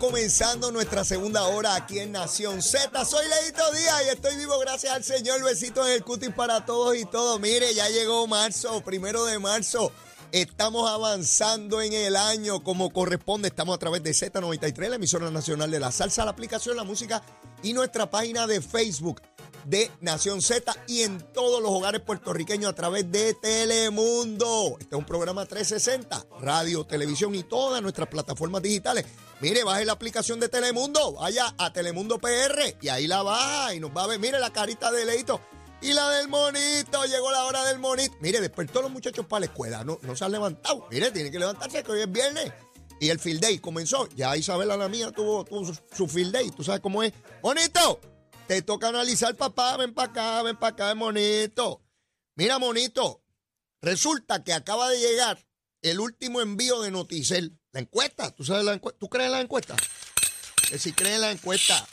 comenzando 0.00 0.72
nuestra 0.72 1.04
segunda 1.04 1.46
hora 1.48 1.74
aquí 1.74 1.98
en 1.98 2.12
Nación 2.12 2.62
Z. 2.62 3.04
Soy 3.04 3.26
Leito 3.28 3.70
Díaz 3.70 4.02
y 4.06 4.08
estoy 4.08 4.34
vivo 4.36 4.58
gracias 4.58 4.94
al 4.94 5.04
Señor. 5.04 5.44
Besitos 5.44 5.86
en 5.86 5.92
el 5.92 6.04
cutis 6.04 6.30
para 6.30 6.64
todos 6.64 6.96
y 6.96 7.04
todos. 7.04 7.38
Mire, 7.38 7.74
ya 7.74 7.86
llegó 7.90 8.26
marzo, 8.26 8.80
primero 8.82 9.26
de 9.26 9.38
marzo. 9.38 9.92
Estamos 10.32 10.90
avanzando 10.90 11.82
en 11.82 11.92
el 11.92 12.16
año 12.16 12.64
como 12.64 12.90
corresponde. 12.90 13.48
Estamos 13.48 13.76
a 13.76 13.78
través 13.78 14.02
de 14.02 14.12
Z93, 14.12 14.88
la 14.88 14.96
emisora 14.96 15.30
nacional 15.30 15.70
de 15.70 15.78
la 15.78 15.92
salsa, 15.92 16.24
la 16.24 16.30
aplicación, 16.30 16.78
la 16.78 16.84
música 16.84 17.22
y 17.62 17.74
nuestra 17.74 18.10
página 18.10 18.46
de 18.46 18.62
Facebook 18.62 19.20
de 19.66 19.90
Nación 20.00 20.40
Z 20.40 20.74
y 20.86 21.02
en 21.02 21.20
todos 21.34 21.62
los 21.62 21.70
hogares 21.70 22.00
puertorriqueños 22.00 22.70
a 22.70 22.74
través 22.74 23.12
de 23.12 23.34
Telemundo. 23.34 24.78
Este 24.80 24.94
es 24.94 24.98
un 24.98 25.04
programa 25.04 25.44
360, 25.44 26.26
radio, 26.40 26.84
televisión 26.84 27.34
y 27.34 27.42
todas 27.42 27.82
nuestras 27.82 28.08
plataformas 28.08 28.62
digitales. 28.62 29.04
Mire, 29.40 29.64
baje 29.64 29.86
la 29.86 29.92
aplicación 29.92 30.38
de 30.38 30.50
Telemundo, 30.50 31.14
vaya 31.14 31.54
a 31.56 31.72
Telemundo 31.72 32.18
PR 32.18 32.76
y 32.82 32.88
ahí 32.88 33.06
la 33.06 33.22
baja 33.22 33.74
y 33.74 33.80
nos 33.80 33.90
va 33.90 34.04
a 34.04 34.06
ver. 34.06 34.18
Mire 34.18 34.38
la 34.38 34.52
carita 34.52 34.92
de 34.92 35.06
Leito 35.06 35.40
y 35.80 35.94
la 35.94 36.10
del 36.10 36.28
monito. 36.28 37.04
Llegó 37.06 37.30
la 37.30 37.44
hora 37.44 37.64
del 37.64 37.78
monito. 37.78 38.14
Mire, 38.20 38.40
despertó 38.40 38.82
los 38.82 38.90
muchachos 38.90 39.24
para 39.24 39.40
la 39.40 39.46
escuela. 39.46 39.82
No, 39.82 39.98
no 40.02 40.14
se 40.14 40.24
han 40.26 40.32
levantado. 40.32 40.86
Mire, 40.90 41.10
tiene 41.10 41.30
que 41.30 41.38
levantarse 41.38 41.82
que 41.82 41.90
hoy 41.90 42.00
es 42.00 42.12
viernes. 42.12 42.52
Y 43.00 43.08
el 43.08 43.18
field 43.18 43.40
day 43.40 43.58
comenzó. 43.58 44.08
Ya 44.14 44.36
Isabela, 44.36 44.76
la 44.76 44.90
mía, 44.90 45.10
tuvo, 45.10 45.44
tuvo 45.46 45.64
su, 45.64 45.80
su 45.90 46.06
field 46.06 46.32
day. 46.32 46.50
¿Tú 46.50 46.62
sabes 46.62 46.82
cómo 46.82 47.02
es? 47.02 47.14
¡Monito! 47.42 47.98
Te 48.46 48.60
toca 48.60 48.88
analizar, 48.88 49.34
papá. 49.36 49.78
Ven 49.78 49.94
para 49.94 50.10
acá, 50.10 50.42
ven 50.42 50.56
para 50.58 50.72
acá, 50.74 50.94
monito. 50.94 51.82
Mira, 52.36 52.58
monito. 52.58 53.22
Resulta 53.80 54.44
que 54.44 54.52
acaba 54.52 54.90
de 54.90 54.98
llegar 54.98 55.46
el 55.80 55.98
último 55.98 56.42
envío 56.42 56.82
de 56.82 56.90
Noticel. 56.90 57.59
La 57.72 57.80
encuesta. 57.80 58.30
¿Tú 58.30 58.44
sabes 58.44 58.64
la 58.64 58.74
encuesta? 58.74 58.98
¿Tú 58.98 59.08
crees 59.08 59.26
en 59.26 59.32
la 59.32 59.40
encuesta? 59.40 59.76
Que 60.68 60.78
si 60.78 60.92
crees 60.92 61.16
en 61.16 61.20
la 61.22 61.30
encuesta. 61.30 61.88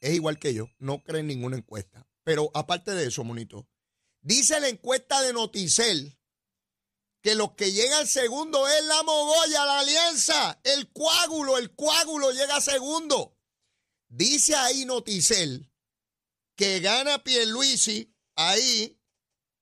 Es 0.00 0.14
igual 0.14 0.38
que 0.38 0.52
yo. 0.52 0.68
No 0.78 1.02
cree 1.02 1.20
en 1.20 1.28
ninguna 1.28 1.56
encuesta. 1.56 2.06
Pero 2.24 2.50
aparte 2.54 2.92
de 2.92 3.06
eso, 3.06 3.24
monito. 3.24 3.66
Dice 4.20 4.60
la 4.60 4.68
encuesta 4.68 5.20
de 5.22 5.32
Noticel 5.32 6.18
que 7.22 7.34
los 7.34 7.52
que 7.52 7.72
llegan 7.72 8.06
segundo 8.06 8.68
es 8.68 8.84
la 8.84 9.02
mogolla, 9.02 9.64
la 9.64 9.80
alianza, 9.80 10.60
el 10.62 10.92
coágulo, 10.92 11.56
el 11.56 11.74
coágulo 11.74 12.30
llega 12.32 12.60
segundo. 12.60 13.38
Dice 14.08 14.54
ahí 14.54 14.84
Noticel 14.84 15.72
que 16.54 16.80
gana 16.80 17.24
Pierluisi 17.24 18.14
ahí 18.36 19.00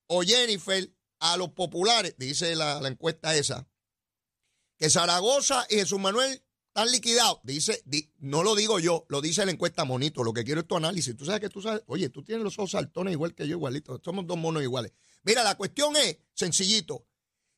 o 0.07 0.23
Jennifer 0.23 0.93
a 1.23 1.37
los 1.37 1.49
populares, 1.51 2.15
dice 2.17 2.53
la, 2.55 2.85
encuesta 2.85 3.33
esa, 3.35 3.65
que 4.77 4.89
Zaragoza 4.89 5.65
y 5.69 5.75
Jesús 5.75 5.99
Manuel 5.99 6.43
están 6.67 6.91
liquidados. 6.91 7.39
Dice, 7.43 7.81
di- 7.85 8.11
no 8.19 8.43
lo 8.43 8.55
digo 8.55 8.77
yo, 8.79 9.05
lo 9.07 9.21
dice 9.21 9.45
la 9.45 9.51
encuesta 9.51 9.85
monito. 9.85 10.23
Lo 10.23 10.33
que 10.33 10.43
quiero 10.43 10.61
es 10.61 10.67
tu 10.67 10.75
análisis. 10.75 11.15
Tú 11.15 11.23
sabes 11.23 11.39
que 11.39 11.49
tú 11.49 11.61
sabes, 11.61 11.81
oye, 11.87 12.09
tú 12.09 12.23
tienes 12.23 12.43
los 12.43 12.59
ojos 12.59 12.71
saltones 12.71 13.13
igual 13.13 13.33
que 13.35 13.47
yo, 13.47 13.55
igualito. 13.55 14.01
Somos 14.03 14.27
dos 14.27 14.37
monos 14.37 14.63
iguales. 14.63 14.91
Mira, 15.23 15.43
la 15.43 15.55
cuestión 15.55 15.95
es 15.95 16.17
sencillito. 16.33 17.05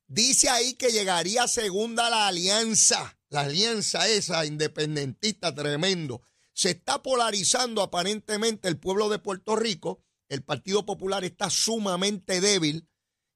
Dice 0.07 0.49
ahí 0.49 0.75
que 0.75 0.91
llegaría 0.91 1.47
segunda 1.47 2.11
la 2.11 2.27
alianza, 2.27 3.17
la 3.29 3.41
alianza 3.41 4.07
esa 4.07 4.45
independentista 4.45 5.55
tremendo. 5.55 6.21
Se 6.53 6.69
está 6.69 7.01
polarizando 7.01 7.81
aparentemente 7.81 8.67
el 8.67 8.77
pueblo 8.77 9.09
de 9.09 9.17
Puerto 9.17 9.55
Rico. 9.55 10.03
El 10.29 10.43
Partido 10.43 10.85
Popular 10.85 11.23
está 11.23 11.49
sumamente 11.49 12.41
débil. 12.41 12.87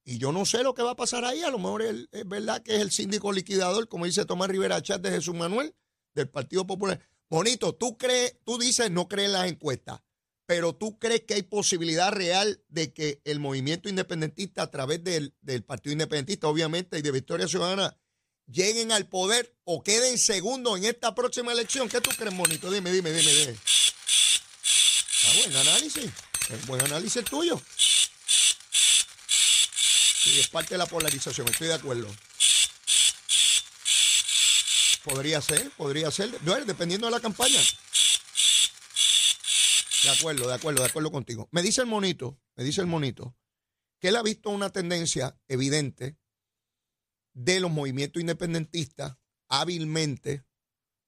Y 0.04 0.18
yo 0.18 0.32
no 0.32 0.46
sé 0.46 0.64
lo 0.64 0.74
que 0.74 0.82
va 0.82 0.92
a 0.92 0.96
pasar 0.96 1.26
ahí. 1.26 1.42
A 1.42 1.52
lo 1.52 1.60
mejor 1.60 1.82
es, 1.82 2.08
verdad 2.26 2.64
que 2.64 2.76
es 2.76 2.82
el 2.82 2.92
síndico 2.92 3.32
liquidador, 3.32 3.88
como 3.88 4.06
dice 4.06 4.26
Tomás 4.26 4.50
Rivera 4.50 4.82
Chat 4.82 5.02
de 5.02 5.12
Jesús 5.12 5.36
Manuel, 5.36 5.76
del 6.14 6.30
Partido 6.30 6.66
Popular. 6.66 7.00
Bonito, 7.30 7.76
tú 7.76 7.98
crees, 7.98 8.36
tú 8.44 8.58
dices 8.58 8.90
no 8.90 9.08
crees 9.08 9.28
en 9.28 9.34
las 9.34 9.48
encuestas, 9.48 10.02
pero 10.48 10.74
tú 10.74 10.98
crees 10.98 11.22
que 11.22 11.36
hay 11.36 11.44
posibilidad 11.44 12.12
real 12.12 12.64
de 12.70 12.92
que 12.92 13.22
el 13.24 13.40
movimiento 13.40 13.88
independentista 13.88 14.64
a 14.64 14.72
través 14.72 15.04
del, 15.04 15.36
del 15.42 15.64
Partido 15.64 15.94
Independentista, 15.94 16.48
obviamente, 16.48 16.98
y 16.98 17.04
de 17.04 17.12
Victoria 17.12 17.48
Ciudadana, 17.48 17.96
lleguen 18.52 18.92
al 18.92 19.08
poder 19.08 19.56
o 19.64 19.84
queden 19.84 20.18
segundos 20.18 20.78
en 20.78 20.86
esta 20.86 21.14
próxima 21.14 21.52
elección. 21.52 21.88
¿Qué 21.88 22.02
tú 22.02 22.10
crees, 22.18 22.34
Monito? 22.34 22.72
Dime, 22.72 22.92
dime, 22.92 23.12
dime, 23.12 23.32
dime. 23.32 23.52
Está 23.52 25.40
buen 25.40 25.56
análisis. 25.56 26.12
Buen 26.66 26.82
análisis 26.86 27.18
el 27.18 27.26
tuyo. 27.26 27.62
Sí, 30.30 30.40
es 30.40 30.48
parte 30.48 30.76
de 30.76 30.78
la 30.78 30.86
polarización, 30.86 31.48
estoy 31.48 31.70
de 31.70 31.74
acuerdo. 31.74 32.08
Podría 35.04 35.42
ser, 35.42 35.72
podría 35.72 36.12
ser. 36.12 36.40
Dependiendo 36.66 37.08
de 37.08 37.12
la 37.12 37.20
campaña. 37.20 37.60
De 40.04 40.10
acuerdo, 40.12 40.48
de 40.48 40.54
acuerdo, 40.54 40.84
de 40.84 40.90
acuerdo 40.90 41.12
contigo. 41.12 41.50
Me 41.52 41.64
dice 41.64 41.82
el 41.82 41.88
monito, 41.88 42.40
me 42.56 42.64
dice 42.64 42.82
el 42.82 42.88
monito, 42.88 43.36
que 44.00 44.10
él 44.10 44.18
ha 44.18 44.24
visto 44.24 44.52
una 44.52 44.70
tendencia 44.70 45.36
evidente 45.48 46.18
de 47.34 47.60
los 47.60 47.72
movimientos 47.72 48.22
independentistas 48.22 49.18
hábilmente 49.48 50.46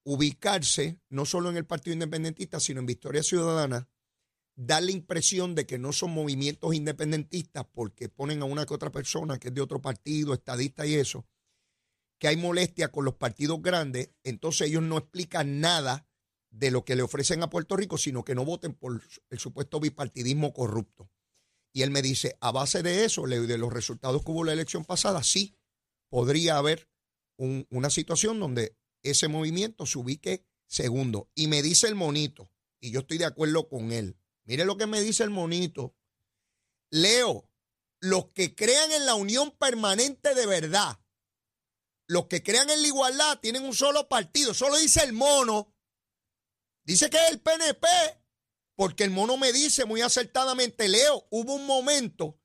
ubicarse 0.03 0.99
no 1.09 1.25
solo 1.25 1.51
en 1.51 1.57
el 1.57 1.65
Partido 1.67 1.93
Independentista, 1.93 2.59
sino 2.59 2.79
en 2.79 2.87
Victoria 2.87 3.21
Ciudadana, 3.21 3.87
dar 4.65 4.83
la 4.83 4.91
impresión 4.91 5.55
de 5.55 5.65
que 5.65 5.79
no 5.79 5.91
son 5.91 6.11
movimientos 6.11 6.75
independentistas 6.75 7.65
porque 7.73 8.09
ponen 8.09 8.41
a 8.41 8.45
una 8.45 8.65
que 8.65 8.73
otra 8.73 8.91
persona 8.91 9.39
que 9.39 9.47
es 9.47 9.53
de 9.53 9.61
otro 9.61 9.81
partido, 9.81 10.33
estadista 10.33 10.85
y 10.85 10.95
eso, 10.95 11.25
que 12.19 12.27
hay 12.27 12.37
molestia 12.37 12.91
con 12.91 13.03
los 13.03 13.15
partidos 13.15 13.61
grandes, 13.61 14.11
entonces 14.23 14.67
ellos 14.67 14.83
no 14.83 14.97
explican 14.99 15.59
nada 15.59 16.07
de 16.51 16.69
lo 16.69 16.85
que 16.85 16.95
le 16.95 17.01
ofrecen 17.01 17.41
a 17.41 17.49
Puerto 17.49 17.75
Rico, 17.75 17.97
sino 17.97 18.23
que 18.23 18.35
no 18.35 18.45
voten 18.45 18.73
por 18.73 19.01
el 19.29 19.39
supuesto 19.39 19.79
bipartidismo 19.79 20.53
corrupto. 20.53 21.09
Y 21.73 21.81
él 21.81 21.89
me 21.89 22.01
dice, 22.01 22.37
a 22.41 22.51
base 22.51 22.83
de 22.83 23.05
eso, 23.05 23.25
de 23.25 23.57
los 23.57 23.73
resultados 23.73 24.23
que 24.23 24.31
hubo 24.31 24.43
la 24.43 24.53
elección 24.53 24.85
pasada, 24.85 25.23
sí, 25.23 25.55
podría 26.09 26.57
haber 26.57 26.89
un- 27.37 27.65
una 27.71 27.89
situación 27.89 28.39
donde 28.39 28.77
ese 29.01 29.27
movimiento 29.27 29.85
se 29.87 29.97
ubique 29.97 30.45
segundo. 30.67 31.31
Y 31.33 31.47
me 31.47 31.63
dice 31.63 31.87
el 31.87 31.95
monito, 31.95 32.51
y 32.79 32.91
yo 32.91 32.99
estoy 32.99 33.17
de 33.17 33.25
acuerdo 33.25 33.67
con 33.69 33.91
él. 33.91 34.17
Mire 34.51 34.65
lo 34.65 34.75
que 34.75 34.85
me 34.85 34.99
dice 34.99 35.23
el 35.23 35.29
monito. 35.29 35.95
Leo, 36.89 37.49
los 38.01 38.33
que 38.33 38.53
crean 38.53 38.91
en 38.91 39.05
la 39.05 39.15
unión 39.15 39.51
permanente 39.51 40.35
de 40.35 40.45
verdad, 40.45 40.99
los 42.05 42.25
que 42.25 42.43
crean 42.43 42.69
en 42.69 42.81
la 42.81 42.87
igualdad, 42.89 43.39
tienen 43.39 43.63
un 43.63 43.73
solo 43.73 44.09
partido. 44.09 44.53
Solo 44.53 44.75
dice 44.75 45.05
el 45.05 45.13
mono. 45.13 45.73
Dice 46.83 47.09
que 47.09 47.15
es 47.15 47.31
el 47.31 47.39
PNP, 47.39 47.87
porque 48.75 49.05
el 49.05 49.11
mono 49.11 49.37
me 49.37 49.53
dice 49.53 49.85
muy 49.85 50.01
acertadamente, 50.01 50.89
Leo, 50.89 51.29
hubo 51.29 51.53
un 51.53 51.65
momento 51.65 52.37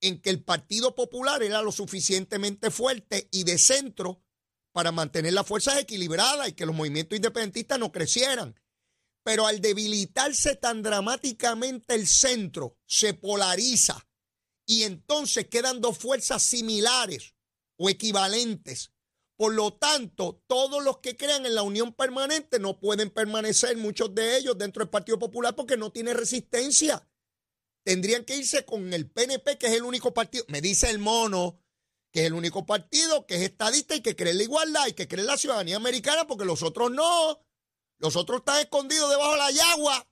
en 0.00 0.20
que 0.20 0.30
el 0.30 0.42
Partido 0.42 0.96
Popular 0.96 1.44
era 1.44 1.62
lo 1.62 1.70
suficientemente 1.70 2.72
fuerte 2.72 3.28
y 3.30 3.44
de 3.44 3.56
centro 3.58 4.24
para 4.72 4.90
mantener 4.90 5.32
las 5.32 5.46
fuerzas 5.46 5.78
equilibradas 5.78 6.48
y 6.48 6.54
que 6.54 6.66
los 6.66 6.74
movimientos 6.74 7.14
independentistas 7.14 7.78
no 7.78 7.92
crecieran. 7.92 8.60
Pero 9.24 9.46
al 9.46 9.60
debilitarse 9.60 10.56
tan 10.56 10.82
dramáticamente 10.82 11.94
el 11.94 12.06
centro, 12.06 12.78
se 12.86 13.14
polariza 13.14 14.06
y 14.66 14.82
entonces 14.82 15.48
quedan 15.48 15.80
dos 15.80 15.98
fuerzas 15.98 16.42
similares 16.42 17.34
o 17.76 17.88
equivalentes. 17.88 18.92
Por 19.36 19.54
lo 19.54 19.74
tanto, 19.74 20.42
todos 20.46 20.84
los 20.84 20.98
que 20.98 21.16
crean 21.16 21.46
en 21.46 21.54
la 21.54 21.62
unión 21.62 21.92
permanente 21.94 22.58
no 22.58 22.78
pueden 22.78 23.10
permanecer, 23.10 23.76
muchos 23.76 24.14
de 24.14 24.36
ellos, 24.36 24.56
dentro 24.58 24.84
del 24.84 24.90
Partido 24.90 25.18
Popular 25.18 25.54
porque 25.54 25.76
no 25.76 25.90
tiene 25.90 26.14
resistencia. 26.14 27.08
Tendrían 27.84 28.24
que 28.24 28.36
irse 28.36 28.64
con 28.64 28.92
el 28.92 29.10
PNP, 29.10 29.58
que 29.58 29.66
es 29.66 29.72
el 29.72 29.82
único 29.82 30.14
partido. 30.14 30.44
Me 30.48 30.60
dice 30.60 30.90
el 30.90 30.98
mono 30.98 31.58
que 32.12 32.20
es 32.20 32.26
el 32.26 32.34
único 32.34 32.66
partido 32.66 33.26
que 33.26 33.36
es 33.36 33.42
estadista 33.42 33.96
y 33.96 34.02
que 34.02 34.14
cree 34.14 34.32
en 34.32 34.36
la 34.36 34.44
igualdad 34.44 34.86
y 34.86 34.92
que 34.92 35.08
cree 35.08 35.22
en 35.22 35.26
la 35.26 35.38
ciudadanía 35.38 35.76
americana, 35.76 36.26
porque 36.26 36.44
los 36.44 36.62
otros 36.62 36.90
no. 36.90 37.40
Los 38.02 38.16
otros 38.16 38.40
están 38.40 38.60
escondidos 38.60 39.08
debajo 39.10 39.30
de 39.30 39.38
la 39.38 39.50
yagua. 39.52 40.08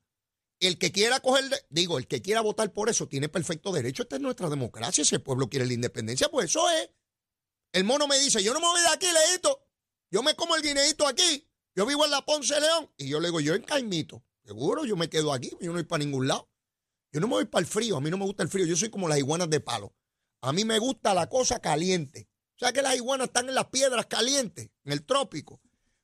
El 0.60 0.78
que 0.78 0.92
quiera 0.92 1.18
coger, 1.18 1.44
digo, 1.70 1.98
el 1.98 2.06
que 2.06 2.22
quiera 2.22 2.40
votar 2.40 2.72
por 2.72 2.88
eso 2.88 3.08
tiene 3.08 3.28
perfecto 3.28 3.72
derecho. 3.72 4.04
Esta 4.04 4.14
es 4.14 4.22
nuestra 4.22 4.48
democracia. 4.48 5.04
Si 5.04 5.16
el 5.16 5.22
pueblo 5.22 5.48
quiere 5.48 5.66
la 5.66 5.72
independencia, 5.72 6.28
pues 6.28 6.50
eso 6.50 6.70
es. 6.70 6.88
El 7.72 7.82
mono 7.82 8.06
me 8.06 8.16
dice, 8.20 8.44
yo 8.44 8.54
no 8.54 8.60
me 8.60 8.66
voy 8.66 8.80
de 8.80 8.88
aquí, 8.88 9.06
leíto. 9.06 9.66
Yo 10.08 10.22
me 10.22 10.36
como 10.36 10.54
el 10.54 10.62
guineíto 10.62 11.04
aquí. 11.04 11.48
Yo 11.74 11.84
vivo 11.84 12.04
en 12.04 12.12
la 12.12 12.24
Ponce 12.24 12.60
León. 12.60 12.92
Y 12.96 13.08
yo 13.08 13.18
le 13.18 13.26
digo, 13.26 13.40
yo 13.40 13.54
en 13.54 13.62
Caimito. 13.62 14.22
Seguro, 14.44 14.84
yo 14.84 14.96
me 14.96 15.10
quedo 15.10 15.32
aquí. 15.32 15.50
Yo 15.60 15.66
no 15.68 15.72
voy 15.72 15.84
para 15.84 16.04
ningún 16.04 16.28
lado. 16.28 16.48
Yo 17.10 17.18
no 17.18 17.26
me 17.26 17.34
voy 17.34 17.46
para 17.46 17.60
el 17.60 17.66
frío. 17.66 17.96
A 17.96 18.00
mí 18.00 18.08
no 18.08 18.18
me 18.18 18.24
gusta 18.24 18.44
el 18.44 18.48
frío. 18.48 18.66
Yo 18.66 18.76
soy 18.76 18.90
como 18.90 19.08
las 19.08 19.18
iguanas 19.18 19.50
de 19.50 19.58
palo. 19.58 19.96
A 20.42 20.52
mí 20.52 20.64
me 20.64 20.78
gusta 20.78 21.12
la 21.12 21.28
cosa 21.28 21.60
caliente. 21.60 22.28
O 22.54 22.58
sea 22.60 22.72
que 22.72 22.82
las 22.82 22.94
iguanas 22.94 23.28
están 23.28 23.48
en 23.48 23.56
las 23.56 23.66
piedras 23.66 24.06
calientes, 24.06 24.70
en 24.84 24.92
el 24.92 25.04
trópico. 25.04 25.60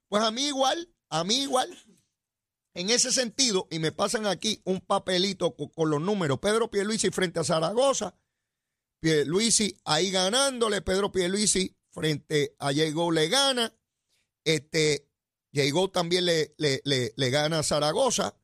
Pues 0.09 0.23
a 0.23 0.33
mí 0.33 0.47
igual, 0.47 0.93
a 1.11 1.25
mí 1.25 1.43
igual. 1.43 1.77
En 2.75 2.91
ese 2.91 3.11
sentido, 3.11 3.69
y 3.71 3.79
me 3.79 3.91
pasan 3.91 4.27
aquí 4.27 4.61
un 4.65 4.81
papelito 4.81 5.57
co- 5.57 5.71
con, 5.71 5.89
los 5.89 6.01
números. 6.01 6.39
Pedro 6.41 6.71
Pierluisi 6.71 7.11
frente 7.11 7.41
a 7.41 7.45
Zaragoza. 7.45 8.19
Pierluisi 9.01 9.79
ahí 9.85 10.11
ganándole. 10.11 10.83
Pedro 10.83 11.11
Pierluisi 11.11 11.75
frente 11.91 12.55
a 12.59 12.71
Diego 12.71 13.11
le 13.11 13.29
gana. 13.29 13.75
Este, 14.45 15.09
Diego 15.53 15.91
también 15.91 16.27
le, 16.27 16.55
le, 16.59 16.83
le, 16.85 17.31
gana 17.31 17.61
a 17.61 17.63
Zaragoza 17.63 18.39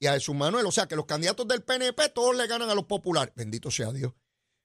y 0.00 0.06
a 0.06 0.14
Jesús 0.14 0.34
Manuel. 0.34 0.66
O 0.66 0.72
sea 0.72 0.86
que 0.88 0.96
los 0.96 1.06
candidatos 1.06 1.46
del 1.46 1.62
PNP 1.62 2.08
todos 2.10 2.36
le 2.36 2.46
ganan 2.46 2.70
a 2.70 2.74
los 2.74 2.86
populares. 2.86 3.34
Bendito 3.36 3.70
sea 3.70 3.92
Dios. 3.92 4.14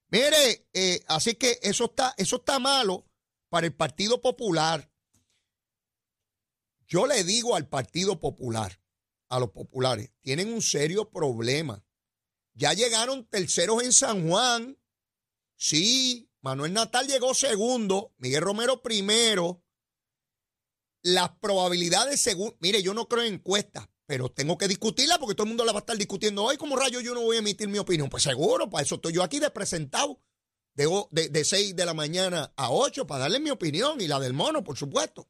Mire, 0.09 0.67
eh, 0.73 1.03
así 1.07 1.35
que 1.35 1.59
eso 1.63 1.85
está, 1.85 2.13
eso 2.17 2.37
está 2.37 2.59
malo 2.59 3.05
para 3.49 3.67
el 3.67 3.73
Partido 3.73 4.21
Popular. 4.21 4.90
Yo 6.91 7.07
le 7.07 7.23
digo 7.23 7.55
al 7.55 7.69
Partido 7.69 8.19
Popular, 8.19 8.81
a 9.29 9.39
los 9.39 9.51
populares, 9.51 10.11
tienen 10.19 10.51
un 10.51 10.61
serio 10.61 11.09
problema. 11.09 11.85
Ya 12.53 12.73
llegaron 12.73 13.25
terceros 13.29 13.81
en 13.81 13.93
San 13.93 14.27
Juan. 14.27 14.77
Sí, 15.55 16.29
Manuel 16.41 16.73
Natal 16.73 17.07
llegó 17.07 17.33
segundo, 17.33 18.13
Miguel 18.17 18.41
Romero 18.41 18.81
primero. 18.81 19.63
Las 21.01 21.29
probabilidades 21.37 22.19
según, 22.19 22.57
mire, 22.59 22.83
yo 22.83 22.93
no 22.93 23.07
creo 23.07 23.23
en 23.23 23.35
encuestas, 23.35 23.87
pero 24.05 24.27
tengo 24.27 24.57
que 24.57 24.67
discutirla 24.67 25.17
porque 25.17 25.35
todo 25.35 25.45
el 25.45 25.51
mundo 25.51 25.63
la 25.63 25.71
va 25.71 25.79
a 25.79 25.83
estar 25.83 25.97
discutiendo 25.97 26.43
hoy. 26.43 26.57
como 26.57 26.75
rayo 26.75 26.99
yo 26.99 27.13
no 27.13 27.21
voy 27.21 27.37
a 27.37 27.39
emitir 27.39 27.69
mi 27.69 27.77
opinión? 27.77 28.09
Pues 28.09 28.23
seguro, 28.23 28.69
para 28.69 28.83
eso 28.83 28.95
estoy 28.95 29.13
yo 29.13 29.23
aquí 29.23 29.39
de 29.39 29.49
presentado 29.49 30.21
de, 30.73 30.89
de, 31.11 31.29
de 31.29 31.45
6 31.45 31.73
de 31.73 31.85
la 31.85 31.93
mañana 31.93 32.51
a 32.57 32.69
8 32.69 33.07
para 33.07 33.21
darle 33.21 33.39
mi 33.39 33.49
opinión 33.49 34.01
y 34.01 34.09
la 34.09 34.19
del 34.19 34.33
mono, 34.33 34.61
por 34.61 34.75
supuesto. 34.75 35.29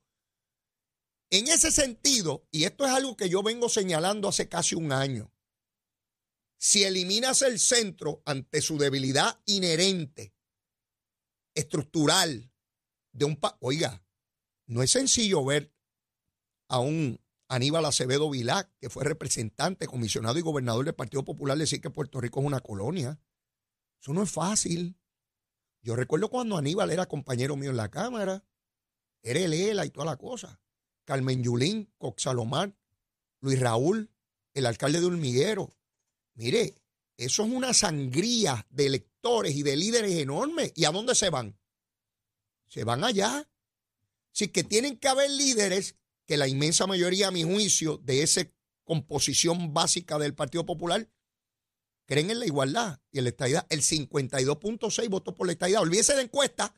En 1.31 1.47
ese 1.47 1.71
sentido, 1.71 2.45
y 2.51 2.65
esto 2.65 2.85
es 2.85 2.91
algo 2.91 3.15
que 3.15 3.29
yo 3.29 3.41
vengo 3.41 3.69
señalando 3.69 4.27
hace 4.27 4.49
casi 4.49 4.75
un 4.75 4.91
año, 4.91 5.33
si 6.57 6.83
eliminas 6.83 7.41
el 7.41 7.57
centro 7.57 8.21
ante 8.25 8.61
su 8.61 8.77
debilidad 8.77 9.41
inherente, 9.45 10.35
estructural, 11.55 12.51
de 13.13 13.25
un... 13.25 13.39
Oiga, 13.59 14.05
no 14.67 14.83
es 14.83 14.91
sencillo 14.91 15.43
ver 15.43 15.73
a 16.67 16.79
un 16.79 17.19
Aníbal 17.47 17.85
Acevedo 17.85 18.29
Vilá, 18.29 18.69
que 18.79 18.89
fue 18.89 19.03
representante, 19.05 19.87
comisionado 19.87 20.37
y 20.37 20.41
gobernador 20.41 20.85
del 20.85 20.95
Partido 20.95 21.23
Popular, 21.23 21.57
decir 21.57 21.81
que 21.81 21.89
Puerto 21.89 22.19
Rico 22.21 22.41
es 22.41 22.45
una 22.45 22.59
colonia. 22.59 23.19
Eso 24.01 24.13
no 24.13 24.23
es 24.23 24.31
fácil. 24.31 24.97
Yo 25.81 25.95
recuerdo 25.95 26.29
cuando 26.29 26.57
Aníbal 26.57 26.91
era 26.91 27.07
compañero 27.07 27.55
mío 27.55 27.71
en 27.71 27.77
la 27.77 27.89
Cámara, 27.89 28.45
era 29.23 29.39
el 29.39 29.53
ELA 29.53 29.85
y 29.85 29.89
toda 29.89 30.05
la 30.05 30.17
cosa. 30.17 30.61
Carmen 31.05 31.43
Yulín, 31.43 31.91
Coxalomar, 31.97 32.75
Luis 33.39 33.59
Raúl, 33.59 34.09
el 34.53 34.65
alcalde 34.65 34.99
de 34.99 35.05
Hormiguero. 35.05 35.73
Mire, 36.35 36.75
eso 37.17 37.43
es 37.43 37.51
una 37.51 37.73
sangría 37.73 38.65
de 38.69 38.87
electores 38.87 39.55
y 39.55 39.63
de 39.63 39.75
líderes 39.75 40.13
enormes. 40.13 40.71
¿Y 40.75 40.85
a 40.85 40.91
dónde 40.91 41.15
se 41.15 41.29
van? 41.29 41.57
Se 42.67 42.83
van 42.83 43.03
allá. 43.03 43.49
Así 44.33 44.47
que 44.47 44.63
tienen 44.63 44.97
que 44.97 45.07
haber 45.07 45.29
líderes 45.29 45.95
que 46.25 46.37
la 46.37 46.47
inmensa 46.47 46.87
mayoría, 46.87 47.27
a 47.27 47.31
mi 47.31 47.43
juicio, 47.43 47.97
de 47.97 48.23
esa 48.23 48.47
composición 48.83 49.73
básica 49.73 50.17
del 50.17 50.33
Partido 50.33 50.65
Popular, 50.65 51.09
creen 52.05 52.31
en 52.31 52.39
la 52.39 52.45
igualdad 52.45 52.99
y 53.11 53.19
en 53.19 53.25
la 53.25 53.29
estadidad. 53.29 53.67
El 53.69 53.81
52.6 53.81 55.09
votó 55.09 55.35
por 55.35 55.47
la 55.47 55.53
estadidad. 55.53 55.81
Olvídese 55.81 56.15
de 56.15 56.23
encuesta 56.23 56.73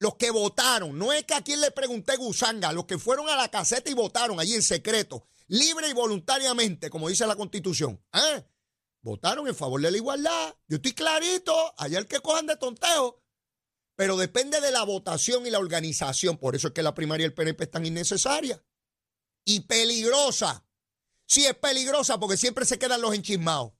los 0.00 0.16
que 0.16 0.30
votaron, 0.30 0.98
no 0.98 1.12
es 1.12 1.24
que 1.24 1.34
a 1.34 1.42
quien 1.42 1.60
le 1.60 1.70
pregunté 1.70 2.16
gusanga, 2.16 2.72
los 2.72 2.86
que 2.86 2.98
fueron 2.98 3.28
a 3.28 3.36
la 3.36 3.50
caseta 3.50 3.90
y 3.90 3.94
votaron 3.94 4.40
allí 4.40 4.54
en 4.54 4.62
secreto, 4.62 5.26
libre 5.46 5.88
y 5.88 5.92
voluntariamente, 5.92 6.90
como 6.90 7.08
dice 7.08 7.26
la 7.26 7.36
Constitución, 7.36 8.02
¿eh? 8.14 8.44
votaron 9.02 9.46
en 9.46 9.54
favor 9.54 9.80
de 9.80 9.90
la 9.90 9.96
igualdad. 9.96 10.56
Yo 10.68 10.76
estoy 10.76 10.94
clarito, 10.94 11.54
allá 11.76 11.98
el 11.98 12.06
que 12.06 12.20
cojan 12.20 12.46
de 12.46 12.56
tonteo. 12.56 13.22
Pero 13.94 14.16
depende 14.16 14.60
de 14.62 14.70
la 14.70 14.84
votación 14.84 15.46
y 15.46 15.50
la 15.50 15.58
organización. 15.58 16.38
Por 16.38 16.56
eso 16.56 16.68
es 16.68 16.74
que 16.74 16.82
la 16.82 16.94
primaria 16.94 17.26
del 17.26 17.34
PNP 17.34 17.64
es 17.64 17.70
tan 17.70 17.84
innecesaria 17.84 18.64
y 19.44 19.60
peligrosa. 19.60 20.64
Sí, 21.26 21.44
es 21.44 21.54
peligrosa 21.54 22.18
porque 22.18 22.38
siempre 22.38 22.64
se 22.64 22.78
quedan 22.78 23.02
los 23.02 23.14
enchismados. 23.14 23.72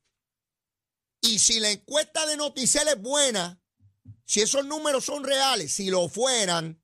Y 1.22 1.38
si 1.38 1.60
la 1.60 1.70
encuesta 1.70 2.26
de 2.26 2.36
Noticel 2.36 2.88
es 2.88 3.00
buena, 3.00 3.62
si 4.30 4.40
esos 4.40 4.64
números 4.64 5.06
son 5.06 5.24
reales, 5.24 5.72
si 5.72 5.90
lo 5.90 6.08
fueran, 6.08 6.80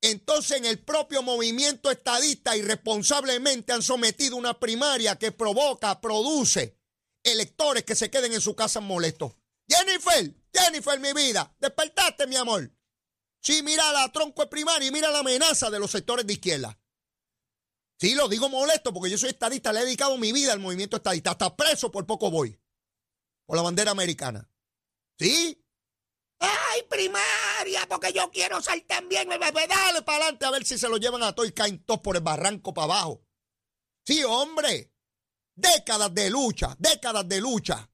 entonces 0.00 0.56
en 0.56 0.64
el 0.64 0.78
propio 0.78 1.22
movimiento 1.22 1.90
estadista 1.90 2.56
irresponsablemente 2.56 3.74
han 3.74 3.82
sometido 3.82 4.36
una 4.36 4.58
primaria 4.58 5.18
que 5.18 5.32
provoca, 5.32 6.00
produce 6.00 6.80
electores 7.22 7.84
que 7.84 7.94
se 7.94 8.10
queden 8.10 8.32
en 8.32 8.40
su 8.40 8.56
casa 8.56 8.80
molestos. 8.80 9.34
Jennifer, 9.68 10.34
Jennifer, 10.50 10.98
mi 10.98 11.12
vida, 11.12 11.54
despertaste, 11.60 12.26
mi 12.26 12.36
amor. 12.36 12.74
Sí, 13.42 13.62
mira 13.62 13.92
la 13.92 14.10
tronco 14.10 14.40
de 14.40 14.48
primaria 14.48 14.88
y 14.88 14.92
mira 14.92 15.10
la 15.10 15.18
amenaza 15.18 15.68
de 15.68 15.78
los 15.78 15.90
sectores 15.90 16.26
de 16.26 16.32
izquierda. 16.32 16.80
Sí, 18.00 18.14
lo 18.14 18.30
digo 18.30 18.48
molesto 18.48 18.94
porque 18.94 19.10
yo 19.10 19.18
soy 19.18 19.28
estadista, 19.28 19.74
le 19.74 19.80
he 19.80 19.84
dedicado 19.84 20.16
mi 20.16 20.32
vida 20.32 20.54
al 20.54 20.60
movimiento 20.60 20.96
estadista. 20.96 21.32
Hasta 21.32 21.54
preso 21.54 21.90
por 21.92 22.06
poco 22.06 22.30
voy. 22.30 22.58
Por 23.44 23.56
la 23.56 23.62
bandera 23.62 23.90
americana. 23.90 24.50
Sí, 25.18 25.65
¡Ay, 26.38 26.82
primaria! 26.88 27.86
Porque 27.88 28.12
yo 28.12 28.30
quiero 28.30 28.60
ser 28.60 28.82
también. 28.86 29.28
Dale 29.28 30.02
para 30.02 30.24
adelante 30.24 30.46
a 30.46 30.50
ver 30.50 30.64
si 30.64 30.78
se 30.78 30.88
lo 30.88 30.96
llevan 30.98 31.22
a 31.22 31.34
todo 31.34 31.46
y 31.46 31.52
caen 31.52 31.82
todos 31.84 32.00
por 32.00 32.16
el 32.16 32.22
barranco 32.22 32.74
para 32.74 32.84
abajo. 32.84 33.22
Sí, 34.04 34.22
hombre. 34.24 34.92
Décadas 35.54 36.14
de 36.14 36.28
lucha, 36.30 36.76
décadas 36.78 37.26
de 37.28 37.40
lucha. 37.40 37.90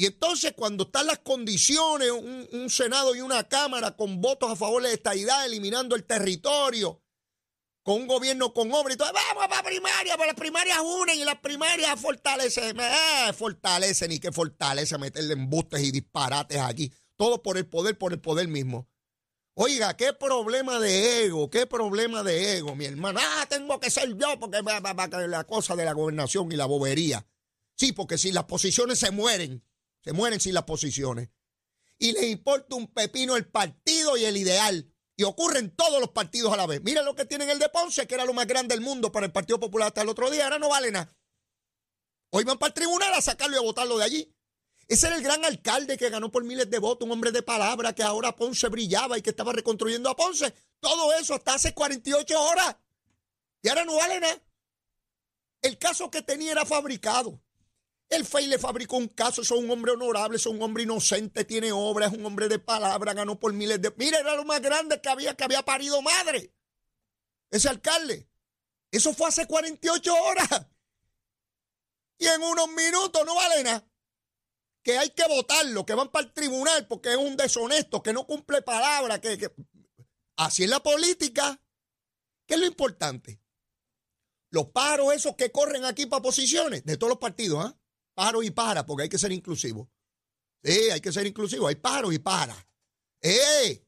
Y 0.00 0.06
entonces, 0.06 0.54
cuando 0.56 0.84
están 0.84 1.06
las 1.06 1.18
condiciones, 1.18 2.10
un, 2.10 2.70
Senado 2.70 3.14
y 3.14 3.20
una 3.20 3.46
Cámara 3.46 3.96
con 3.96 4.22
votos 4.22 4.50
a 4.50 4.56
favor 4.56 4.82
de 4.82 4.94
esta 4.94 5.14
idea, 5.14 5.44
eliminando 5.44 5.94
el 5.94 6.04
territorio, 6.04 7.02
con 7.82 7.96
un 7.96 8.06
gobierno 8.06 8.54
con 8.54 8.72
obra 8.72 8.94
y 8.94 8.96
todo, 8.96 9.12
vamos 9.12 9.46
para 9.48 9.62
primaria, 9.62 10.16
porque 10.16 10.28
las 10.28 10.40
primarias 10.40 10.78
unen 10.82 11.18
y 11.18 11.24
las 11.24 11.38
primarias 11.40 12.00
fortalecen, 12.00 12.80
eh, 12.80 13.32
fortalecen 13.36 14.10
y 14.12 14.18
que 14.18 14.32
fortalece 14.32 14.96
meterle 14.96 15.34
embustes 15.34 15.82
y 15.82 15.90
disparates 15.90 16.58
aquí. 16.58 16.90
Todo 17.20 17.42
por 17.42 17.58
el 17.58 17.66
poder, 17.66 17.98
por 17.98 18.14
el 18.14 18.18
poder 18.22 18.48
mismo. 18.48 18.88
Oiga, 19.52 19.94
qué 19.94 20.14
problema 20.14 20.80
de 20.80 21.26
ego, 21.26 21.50
qué 21.50 21.66
problema 21.66 22.22
de 22.22 22.56
ego, 22.56 22.74
mi 22.74 22.86
hermano. 22.86 23.20
Ah, 23.22 23.46
tengo 23.46 23.78
que 23.78 23.90
ser 23.90 24.16
yo 24.16 24.40
porque 24.40 24.62
va, 24.62 24.80
la 24.80 25.44
cosa 25.44 25.76
de 25.76 25.84
la 25.84 25.92
gobernación 25.92 26.50
y 26.50 26.56
la 26.56 26.64
bobería. 26.64 27.26
Sí, 27.76 27.92
porque 27.92 28.16
si 28.16 28.32
las 28.32 28.44
posiciones 28.44 29.00
se 29.00 29.10
mueren, 29.10 29.62
se 30.02 30.14
mueren 30.14 30.40
sin 30.40 30.54
las 30.54 30.62
posiciones. 30.62 31.28
Y 31.98 32.12
les 32.12 32.22
importa 32.22 32.74
un 32.74 32.86
pepino 32.86 33.36
el 33.36 33.46
partido 33.46 34.16
y 34.16 34.24
el 34.24 34.38
ideal. 34.38 34.90
Y 35.14 35.24
ocurren 35.24 35.76
todos 35.76 36.00
los 36.00 36.12
partidos 36.12 36.54
a 36.54 36.56
la 36.56 36.66
vez. 36.66 36.82
Miren 36.82 37.04
lo 37.04 37.14
que 37.14 37.26
tienen 37.26 37.50
el 37.50 37.58
de 37.58 37.68
Ponce, 37.68 38.06
que 38.06 38.14
era 38.14 38.24
lo 38.24 38.32
más 38.32 38.46
grande 38.46 38.74
del 38.74 38.82
mundo 38.82 39.12
para 39.12 39.26
el 39.26 39.32
Partido 39.32 39.60
Popular 39.60 39.88
hasta 39.88 40.00
el 40.00 40.08
otro 40.08 40.30
día. 40.30 40.44
Ahora 40.44 40.58
no 40.58 40.70
vale 40.70 40.90
nada. 40.90 41.14
Hoy 42.30 42.44
van 42.44 42.56
para 42.56 42.68
el 42.68 42.74
tribunal 42.74 43.12
a 43.12 43.20
sacarlo 43.20 43.56
y 43.56 43.58
a 43.58 43.62
votarlo 43.62 43.98
de 43.98 44.04
allí. 44.04 44.34
Ese 44.90 45.06
era 45.06 45.14
el 45.14 45.22
gran 45.22 45.44
alcalde 45.44 45.96
que 45.96 46.10
ganó 46.10 46.32
por 46.32 46.42
miles 46.42 46.68
de 46.68 46.80
votos, 46.80 47.06
un 47.06 47.12
hombre 47.12 47.30
de 47.30 47.44
palabra 47.44 47.94
que 47.94 48.02
ahora 48.02 48.34
Ponce 48.34 48.66
brillaba 48.66 49.16
y 49.16 49.22
que 49.22 49.30
estaba 49.30 49.52
reconstruyendo 49.52 50.10
a 50.10 50.16
Ponce. 50.16 50.52
Todo 50.80 51.12
eso 51.12 51.34
hasta 51.34 51.54
hace 51.54 51.72
48 51.72 52.42
horas. 52.42 52.76
Y 53.62 53.68
ahora 53.68 53.84
no 53.84 53.94
vale 53.94 54.18
nada. 54.18 54.42
El 55.62 55.78
caso 55.78 56.10
que 56.10 56.22
tenía 56.22 56.50
era 56.50 56.66
fabricado. 56.66 57.40
El 58.08 58.26
FEI 58.26 58.48
le 58.48 58.58
fabricó 58.58 58.96
un 58.96 59.06
caso, 59.06 59.42
es 59.42 59.52
un 59.52 59.70
hombre 59.70 59.92
honorable, 59.92 60.38
es 60.38 60.46
un 60.46 60.60
hombre 60.60 60.82
inocente, 60.82 61.44
tiene 61.44 61.70
obra, 61.70 62.06
es 62.06 62.12
un 62.12 62.26
hombre 62.26 62.48
de 62.48 62.58
palabra, 62.58 63.14
ganó 63.14 63.38
por 63.38 63.52
miles 63.52 63.80
de... 63.80 63.94
Mira, 63.96 64.18
era 64.18 64.34
lo 64.34 64.44
más 64.44 64.60
grande 64.60 65.00
que 65.00 65.08
había, 65.08 65.36
que 65.36 65.44
había 65.44 65.62
parido 65.62 66.02
madre. 66.02 66.52
Ese 67.52 67.68
alcalde. 67.68 68.28
Eso 68.90 69.14
fue 69.14 69.28
hace 69.28 69.46
48 69.46 70.12
horas. 70.12 70.66
Y 72.18 72.26
en 72.26 72.42
unos 72.42 72.66
minutos 72.70 73.24
no 73.24 73.36
vale 73.36 73.62
nada 73.62 73.89
que 74.82 74.98
hay 74.98 75.10
que 75.10 75.26
votarlo, 75.28 75.84
que 75.84 75.94
van 75.94 76.10
para 76.10 76.26
el 76.26 76.32
tribunal 76.32 76.86
porque 76.86 77.10
es 77.10 77.16
un 77.16 77.36
deshonesto, 77.36 78.02
que 78.02 78.12
no 78.12 78.26
cumple 78.26 78.62
palabra, 78.62 79.20
que, 79.20 79.52
así 80.36 80.64
es 80.64 80.70
la 80.70 80.80
política. 80.80 81.60
¿Qué 82.46 82.54
es 82.54 82.60
lo 82.60 82.66
importante? 82.66 83.40
Los 84.50 84.66
paros 84.66 85.14
esos 85.14 85.36
que 85.36 85.52
corren 85.52 85.84
aquí 85.84 86.06
para 86.06 86.22
posiciones 86.22 86.84
de 86.84 86.96
todos 86.96 87.10
los 87.10 87.18
partidos, 87.18 87.64
¿ah? 87.64 87.76
Paro 88.14 88.42
y 88.42 88.50
para, 88.50 88.84
porque 88.84 89.04
hay 89.04 89.08
que 89.08 89.18
ser 89.18 89.32
inclusivo. 89.32 89.90
Sí, 90.62 90.90
hay 90.90 91.00
que 91.00 91.12
ser 91.12 91.26
inclusivo, 91.26 91.68
hay 91.68 91.76
paro 91.76 92.12
y 92.12 92.18
para. 92.18 92.56
¡Eh! 93.22 93.86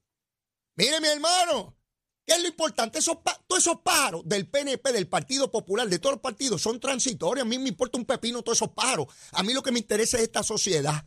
Mire, 0.77 1.01
mi 1.01 1.09
hermano, 1.09 1.77
¿Qué 2.25 2.35
es 2.35 2.43
lo 2.43 2.49
importante? 2.49 2.99
Esos, 2.99 3.19
todos 3.47 3.63
esos 3.63 3.81
paros 3.81 4.23
del 4.25 4.49
PNP, 4.49 4.93
del 4.93 5.09
Partido 5.09 5.51
Popular, 5.51 5.89
de 5.89 5.99
todos 5.99 6.15
los 6.15 6.23
partidos, 6.23 6.63
son 6.63 6.79
transitorios. 6.79 7.45
A 7.45 7.49
mí 7.49 7.59
me 7.59 7.69
importa 7.69 7.99
un 7.99 8.05
pepino 8.05 8.43
todos 8.43 8.59
esos 8.59 8.71
paros. 8.71 9.07
A 9.33 9.43
mí 9.43 9.53
lo 9.53 9.63
que 9.63 9.73
me 9.73 9.81
interesa 9.81 10.19
es 10.19 10.25
esta 10.25 10.43
sociedad, 10.43 11.05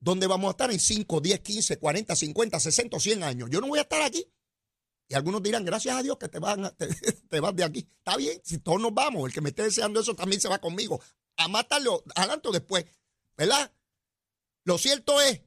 donde 0.00 0.26
vamos 0.26 0.48
a 0.48 0.50
estar 0.52 0.70
en 0.72 0.80
5, 0.80 1.20
10, 1.20 1.40
15, 1.40 1.78
40, 1.78 2.16
50, 2.16 2.60
60, 2.60 2.98
100 2.98 3.22
años. 3.22 3.50
Yo 3.50 3.60
no 3.60 3.68
voy 3.68 3.78
a 3.78 3.82
estar 3.82 4.02
aquí. 4.02 4.26
Y 5.08 5.14
algunos 5.14 5.42
dirán, 5.42 5.64
gracias 5.64 5.94
a 5.96 6.02
Dios 6.02 6.16
que 6.18 6.28
te, 6.28 6.38
van, 6.38 6.74
te, 7.28 7.40
vas 7.40 7.54
de 7.54 7.64
aquí. 7.64 7.88
Está 7.98 8.16
bien, 8.16 8.40
si 8.44 8.58
todos 8.58 8.80
nos 8.80 8.92
vamos, 8.94 9.26
el 9.26 9.32
que 9.32 9.40
me 9.40 9.50
esté 9.50 9.62
deseando 9.62 10.00
eso 10.00 10.14
también 10.14 10.40
se 10.40 10.48
va 10.48 10.58
conmigo. 10.58 11.00
A 11.36 11.48
matarlo 11.48 12.02
adelante 12.14 12.48
o 12.48 12.52
después. 12.52 12.84
¿Verdad? 13.36 13.72
Lo 14.64 14.78
cierto 14.78 15.20
es 15.20 15.40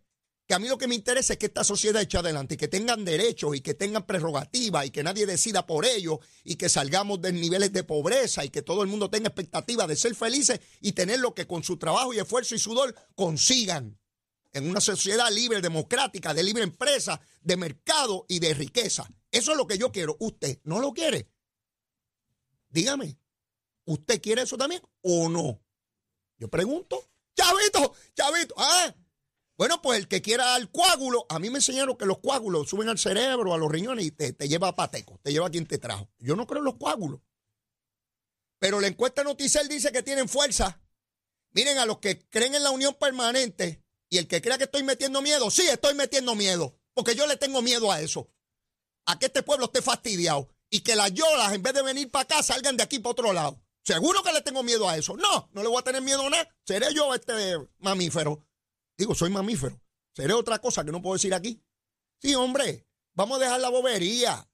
que 0.48 0.54
a 0.54 0.60
mí 0.60 0.68
lo 0.68 0.78
que 0.78 0.88
me 0.88 0.96
interesa 0.96 1.34
es 1.34 1.40
que 1.40 1.48
esta 1.48 1.64
sociedad 1.64 2.02
eche 2.02 2.18
adelante 2.18 2.54
y 2.54 2.58
que 2.58 2.68
tengan 2.68 3.04
derechos 3.04 3.56
y 3.56 3.62
que 3.62 3.74
tengan 3.74 4.06
prerrogativas 4.06 4.86
y 4.86 4.92
que 4.92 5.04
nadie 5.04 5.26
decida 5.26 5.66
por 5.66 5.86
ellos 5.86 6.20
y 6.44 6.56
que 6.56 6.70
salgamos 6.70 7.22
de 7.22 7.34
niveles 7.34 7.74
de 7.74 7.84
pobreza 7.84 8.46
y 8.46 8.50
que 8.50 8.62
todo 8.62 8.84
el 8.84 8.90
mundo 8.90 9.10
tenga 9.10 9.30
expectativa 9.30 9.88
de 9.88 9.96
ser 9.96 10.14
felices 10.14 10.60
y 10.82 10.92
tener 10.92 11.20
lo 11.20 11.34
que 11.34 11.48
con 11.48 11.64
su 11.64 11.78
trabajo 11.78 12.14
y 12.14 12.20
esfuerzo 12.20 12.54
y 12.54 12.60
sudor 12.60 12.94
consigan 13.16 13.98
en 14.54 14.70
una 14.70 14.82
sociedad 14.82 15.30
libre, 15.32 15.62
democrática, 15.62 16.34
de 16.34 16.44
libre 16.44 16.64
empresa, 16.64 17.20
de 17.42 17.58
mercado 17.58 18.26
y 18.30 18.40
de 18.40 18.54
riqueza. 18.54 19.10
Eso 19.32 19.52
es 19.52 19.58
lo 19.58 19.68
que 19.68 19.78
yo 19.78 19.92
quiero. 19.92 20.16
¿Usted 20.20 20.60
no 20.64 20.80
lo 20.80 20.94
quiere? 20.94 21.30
Dígame, 22.70 23.18
¿usted 23.86 24.22
quiere 24.22 24.44
eso 24.44 24.58
también 24.58 24.82
o 25.02 25.28
no? 25.28 25.62
Yo 26.38 26.50
pregunto, 26.50 27.10
chavito, 27.36 27.94
chavito, 28.14 28.56
¿ah? 28.58 28.96
Bueno, 29.58 29.82
pues 29.82 30.00
el 30.00 30.08
que 30.10 30.22
quiera 30.22 30.58
el 30.58 30.70
coágulo, 30.70 31.26
a 31.30 31.40
mí 31.40 31.50
me 31.50 31.60
enseñaron 31.60 31.96
que 31.96 32.06
los 32.06 32.20
coágulos 32.20 32.70
suben 32.70 32.90
al 32.90 33.00
cerebro, 33.00 33.54
a 33.54 33.58
los 33.58 33.72
riñones 33.72 34.06
y 34.06 34.12
te, 34.12 34.34
lleva 34.50 34.68
a 34.68 34.76
pateco, 34.76 35.20
te 35.24 35.32
lleva 35.32 35.48
a 35.48 35.50
quien 35.50 35.66
te 35.66 35.78
trajo. 35.78 36.10
Yo 36.20 36.36
no 36.36 36.46
creo 36.46 36.60
en 36.60 36.66
los 36.66 36.76
coágulos. 36.76 37.22
Pero 38.60 38.82
la 38.82 38.88
encuesta 38.88 39.24
Noticel 39.24 39.70
dice 39.70 39.92
que 39.94 40.04
tienen 40.04 40.28
fuerza. 40.28 40.82
Miren, 41.52 41.78
a 41.78 41.86
los 41.86 42.00
que 42.00 42.28
creen 42.30 42.56
en 42.56 42.64
la 42.64 42.72
unión 42.72 42.96
permanente 42.96 43.82
y 44.10 44.18
el 44.18 44.28
que 44.28 44.42
crea 44.42 44.58
que 44.58 44.66
estoy 44.66 44.84
metiendo 44.84 45.22
miedo, 45.22 45.50
sí, 45.50 45.64
estoy 45.64 45.94
metiendo 45.94 46.36
miedo, 46.36 46.78
porque 46.94 47.16
yo 47.16 47.26
le 47.26 47.38
tengo 47.38 47.62
miedo 47.62 47.92
a 47.92 48.02
eso. 48.02 48.30
A 49.06 49.20
que 49.20 49.28
este 49.28 49.44
pueblo 49.44 49.66
esté 49.66 49.82
fastidiado 49.82 50.50
y 50.70 50.82
que 50.82 50.96
las 50.96 51.14
yolas, 51.14 51.54
en 51.54 51.64
vez 51.64 51.74
de 51.74 51.82
venir 51.82 52.12
para 52.12 52.24
acá, 52.24 52.44
salgan 52.44 52.76
de 52.76 52.84
aquí 52.84 53.00
para 53.00 53.12
otro 53.12 53.32
lado. 53.32 53.62
Seguro 53.84 54.22
que 54.24 54.34
le 54.34 54.42
tengo 54.42 54.64
miedo 54.64 54.90
a 54.90 54.98
eso. 54.98 55.16
No, 55.16 55.50
no 55.54 55.62
le 55.62 55.70
voy 55.70 55.80
a 55.80 55.84
tener 55.84 56.02
miedo 56.02 56.26
a 56.26 56.30
nada. 56.30 56.50
Seré 56.66 56.94
yo 56.94 57.14
este 57.14 57.34
mamífero. 57.78 58.46
Digo, 58.98 59.16
soy 59.16 59.30
mamífero. 59.30 59.82
Seré 60.14 60.34
otra 60.34 60.60
cosa 60.60 60.84
que 60.86 60.92
no 60.92 61.02
puedo 61.02 61.16
decir 61.16 61.34
aquí. 61.34 61.62
Sí, 62.22 62.36
hombre, 62.36 62.88
vamos 63.14 63.38
a 63.38 63.44
dejar 63.44 63.60
la 63.60 63.70
bobería. 63.70 64.50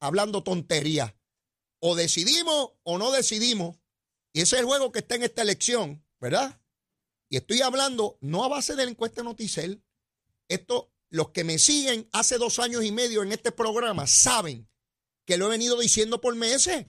Hablando 0.00 0.42
tontería. 0.42 1.16
O 1.80 1.94
decidimos 1.94 2.72
o 2.82 2.98
no 2.98 3.12
decidimos. 3.12 3.76
Y 4.32 4.40
ese 4.40 4.56
es 4.56 4.60
el 4.60 4.66
juego 4.66 4.92
que 4.92 5.00
está 5.00 5.14
en 5.14 5.24
esta 5.24 5.42
elección, 5.42 6.04
¿verdad? 6.20 6.60
Y 7.28 7.36
estoy 7.36 7.62
hablando 7.62 8.18
no 8.20 8.44
a 8.44 8.48
base 8.48 8.74
de 8.74 8.84
la 8.84 8.90
encuesta 8.90 9.22
Noticel. 9.22 9.84
Esto, 10.48 10.92
los 11.10 11.30
que 11.30 11.44
me 11.44 11.58
siguen 11.58 12.08
hace 12.12 12.38
dos 12.38 12.58
años 12.58 12.84
y 12.84 12.92
medio 12.92 13.22
en 13.22 13.32
este 13.32 13.52
programa 13.52 14.06
saben 14.06 14.68
que 15.24 15.36
lo 15.36 15.46
he 15.46 15.50
venido 15.50 15.78
diciendo 15.78 16.20
por 16.20 16.34
meses. 16.34 16.86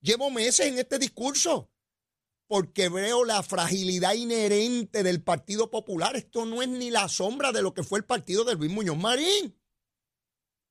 Llevo 0.00 0.30
meses 0.30 0.66
en 0.66 0.78
este 0.78 0.98
discurso 0.98 1.70
porque 2.46 2.88
veo 2.88 3.24
la 3.24 3.42
fragilidad 3.42 4.14
inherente 4.14 5.02
del 5.02 5.22
Partido 5.22 5.70
Popular. 5.70 6.16
Esto 6.16 6.44
no 6.44 6.62
es 6.62 6.68
ni 6.68 6.90
la 6.90 7.08
sombra 7.08 7.52
de 7.52 7.62
lo 7.62 7.74
que 7.74 7.82
fue 7.82 7.98
el 7.98 8.04
partido 8.04 8.44
de 8.44 8.54
Luis 8.54 8.70
Muñoz 8.70 8.96
Marín. 8.96 9.58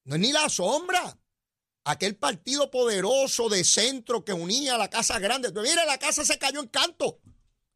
No 0.05 0.15
es 0.15 0.21
ni 0.21 0.31
la 0.31 0.47
sombra. 0.49 1.19
Aquel 1.83 2.15
partido 2.15 2.71
poderoso 2.71 3.49
de 3.49 3.63
centro 3.63 4.23
que 4.23 4.33
unía 4.33 4.75
a 4.75 4.77
la 4.77 4.89
Casa 4.89 5.19
Grande. 5.19 5.51
Mire, 5.51 5.85
la 5.85 5.99
casa 5.99 6.25
se 6.25 6.39
cayó 6.39 6.59
en 6.59 6.67
canto. 6.67 7.19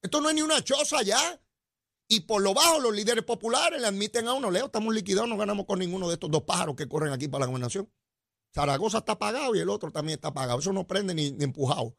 Esto 0.01 0.21
no 0.21 0.29
es 0.29 0.35
ni 0.35 0.41
una 0.41 0.63
choza 0.63 1.01
ya. 1.03 1.41
Y 2.07 2.21
por 2.21 2.41
lo 2.41 2.55
bajo, 2.55 2.79
los 2.79 2.95
líderes 2.95 3.23
populares 3.23 3.79
le 3.79 3.85
admiten 3.85 4.27
a 4.27 4.33
uno, 4.33 4.49
Leo, 4.49 4.65
estamos 4.65 4.95
liquidados, 4.95 5.29
no 5.29 5.37
ganamos 5.37 5.67
con 5.67 5.77
ninguno 5.77 6.07
de 6.07 6.15
estos 6.15 6.31
dos 6.31 6.41
pájaros 6.41 6.75
que 6.75 6.87
corren 6.87 7.13
aquí 7.13 7.27
para 7.27 7.41
la 7.41 7.47
gobernación. 7.47 7.91
Zaragoza 8.51 8.99
está 8.99 9.19
pagado 9.19 9.53
y 9.55 9.59
el 9.59 9.69
otro 9.69 9.91
también 9.91 10.15
está 10.15 10.33
pagado. 10.33 10.57
Eso 10.57 10.73
no 10.73 10.87
prende 10.87 11.13
ni, 11.13 11.31
ni 11.31 11.43
empujado. 11.43 11.95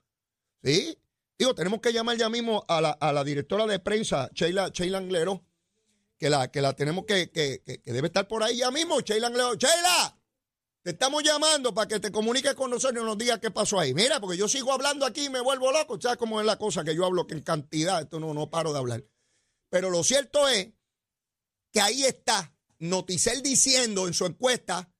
¿Sí? 0.64 0.98
Digo, 1.40 1.54
tenemos 1.54 1.80
que 1.80 1.90
llamar 1.90 2.18
ya 2.18 2.28
mismo 2.28 2.66
a 2.68 2.82
la, 2.82 3.24
directora 3.24 3.64
de 3.64 3.78
prensa, 3.78 4.28
Sheila, 4.34 4.68
Sheila 4.68 4.98
Anglero, 4.98 5.42
que 6.18 6.28
la, 6.28 6.50
que 6.50 6.60
la 6.60 6.74
tenemos 6.74 7.06
que, 7.06 7.30
que, 7.30 7.62
que, 7.64 7.80
debe 7.90 8.08
estar 8.08 8.28
por 8.28 8.42
ahí 8.42 8.58
ya 8.58 8.70
mismo. 8.70 9.00
Sheila 9.00 9.28
Anglero, 9.28 9.54
Sheila, 9.54 10.20
te 10.82 10.90
estamos 10.90 11.22
llamando 11.22 11.72
para 11.72 11.88
que 11.88 11.98
te 11.98 12.12
comuniques 12.12 12.52
con 12.52 12.70
nosotros 12.70 13.02
y 13.02 13.06
nos 13.06 13.16
digas 13.16 13.38
qué 13.38 13.50
pasó 13.50 13.80
ahí. 13.80 13.94
Mira, 13.94 14.20
porque 14.20 14.36
yo 14.36 14.48
sigo 14.48 14.70
hablando 14.70 15.06
aquí 15.06 15.24
y 15.24 15.30
me 15.30 15.40
vuelvo 15.40 15.72
loco. 15.72 15.98
¿Sabes 15.98 16.18
cómo 16.18 16.40
es 16.40 16.46
la 16.46 16.58
cosa? 16.58 16.84
Que 16.84 16.94
yo 16.94 17.06
hablo 17.06 17.26
en 17.30 17.40
cantidad, 17.40 18.02
esto 18.02 18.20
no, 18.20 18.34
no 18.34 18.50
paro 18.50 18.74
de 18.74 18.78
hablar. 18.78 19.04
Pero 19.70 19.88
lo 19.88 20.04
cierto 20.04 20.46
es 20.46 20.68
que 21.72 21.80
ahí 21.80 22.04
está 22.04 22.54
Noticel 22.80 23.40
diciendo 23.40 24.06
en 24.06 24.12
su 24.12 24.26
encuesta 24.26 24.92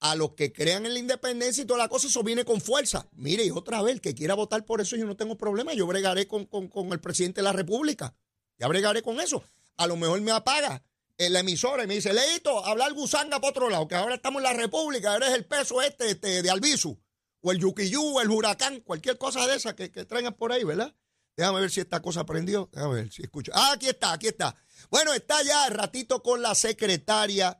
a 0.00 0.16
los 0.16 0.32
que 0.32 0.52
crean 0.52 0.86
en 0.86 0.94
la 0.94 0.98
independencia 0.98 1.62
y 1.62 1.66
toda 1.66 1.78
la 1.78 1.88
cosa, 1.88 2.08
eso 2.08 2.22
viene 2.22 2.44
con 2.44 2.60
fuerza. 2.60 3.06
Mire, 3.12 3.44
y 3.44 3.50
otra 3.50 3.82
vez, 3.82 3.94
el 3.94 4.00
que 4.00 4.14
quiera 4.14 4.34
votar 4.34 4.64
por 4.64 4.80
eso, 4.80 4.96
yo 4.96 5.06
no 5.06 5.16
tengo 5.16 5.36
problema. 5.36 5.74
Yo 5.74 5.86
bregaré 5.86 6.26
con, 6.26 6.48
el 6.90 7.00
presidente 7.00 7.40
de 7.40 7.44
la 7.44 7.52
República. 7.52 8.14
Ya 8.58 8.66
bregaré 8.66 9.02
con 9.02 9.20
eso. 9.20 9.44
A 9.76 9.86
lo 9.86 9.96
mejor 9.96 10.20
me 10.22 10.32
apaga 10.32 10.82
en 11.18 11.34
la 11.34 11.40
emisora 11.40 11.84
y 11.84 11.86
me 11.86 11.94
dice, 11.94 12.14
Leito, 12.14 12.64
hablar 12.64 12.94
gusanga 12.94 13.40
por 13.40 13.50
otro 13.50 13.68
lado, 13.68 13.86
que 13.86 13.94
ahora 13.94 14.14
estamos 14.14 14.40
en 14.40 14.44
la 14.44 14.52
República, 14.54 15.16
eres 15.16 15.30
el 15.30 15.44
peso 15.44 15.82
este, 15.82 16.10
este 16.10 16.42
de 16.42 16.50
Albizu, 16.50 16.98
o 17.42 17.52
el 17.52 17.58
Yuquiyú, 17.58 18.16
o 18.16 18.20
el 18.22 18.30
huracán, 18.30 18.80
cualquier 18.80 19.18
cosa 19.18 19.46
de 19.46 19.56
esa 19.56 19.76
que, 19.76 19.90
que 19.90 20.06
traigan 20.06 20.32
por 20.34 20.50
ahí, 20.50 20.64
¿verdad? 20.64 20.94
Déjame 21.36 21.60
ver 21.60 21.70
si 21.70 21.80
esta 21.80 22.00
cosa 22.00 22.20
aprendió. 22.20 22.68
Déjame 22.72 22.94
ver 22.96 23.12
si 23.12 23.22
escucho. 23.22 23.52
Ah, 23.54 23.72
aquí 23.72 23.88
está, 23.88 24.12
aquí 24.12 24.28
está. 24.28 24.56
Bueno, 24.90 25.12
está 25.12 25.42
ya 25.42 25.68
ratito 25.68 26.22
con 26.22 26.42
la 26.42 26.54
secretaria 26.54 27.58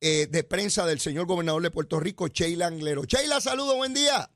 eh, 0.00 0.26
de 0.28 0.44
prensa 0.44 0.86
del 0.86 1.00
señor 1.00 1.26
gobernador 1.26 1.62
de 1.62 1.70
Puerto 1.70 2.00
Rico, 2.00 2.28
Sheila 2.28 2.66
Anglero. 2.66 3.04
Sheila, 3.04 3.40
saludo, 3.40 3.76
buen 3.76 3.94
día. 3.94 4.30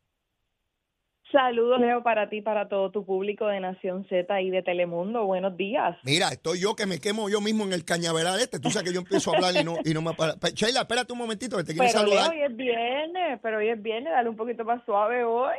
Saludos, 1.34 1.80
Leo, 1.80 2.04
para 2.04 2.28
ti, 2.28 2.42
para 2.42 2.68
todo 2.68 2.92
tu 2.92 3.04
público 3.04 3.48
de 3.48 3.58
Nación 3.58 4.06
Z 4.08 4.40
y 4.40 4.50
de 4.50 4.62
Telemundo. 4.62 5.24
Buenos 5.24 5.56
días. 5.56 5.96
Mira, 6.04 6.28
estoy 6.28 6.60
yo 6.60 6.76
que 6.76 6.86
me 6.86 7.00
quemo 7.00 7.28
yo 7.28 7.40
mismo 7.40 7.64
en 7.64 7.72
el 7.72 7.84
cañaveral 7.84 8.38
este. 8.38 8.60
Tú 8.60 8.70
sabes 8.70 8.88
que 8.88 8.94
yo 8.94 9.00
empiezo 9.00 9.32
a 9.32 9.36
hablar 9.38 9.56
y 9.60 9.64
no, 9.64 9.78
y 9.84 9.92
no 9.92 10.00
me 10.00 10.14
para. 10.14 10.34
Sheila, 10.34 10.82
espérate 10.82 11.12
un 11.12 11.18
momentito 11.18 11.56
que 11.56 11.64
te 11.64 11.74
quiero 11.74 11.88
saludar. 11.88 12.30
hoy 12.30 12.40
es 12.40 12.54
viernes, 12.54 13.40
pero 13.42 13.58
hoy 13.58 13.68
es 13.68 13.82
viernes, 13.82 14.12
dale 14.12 14.28
un 14.28 14.36
poquito 14.36 14.64
más 14.64 14.84
suave 14.84 15.24
hoy. 15.24 15.56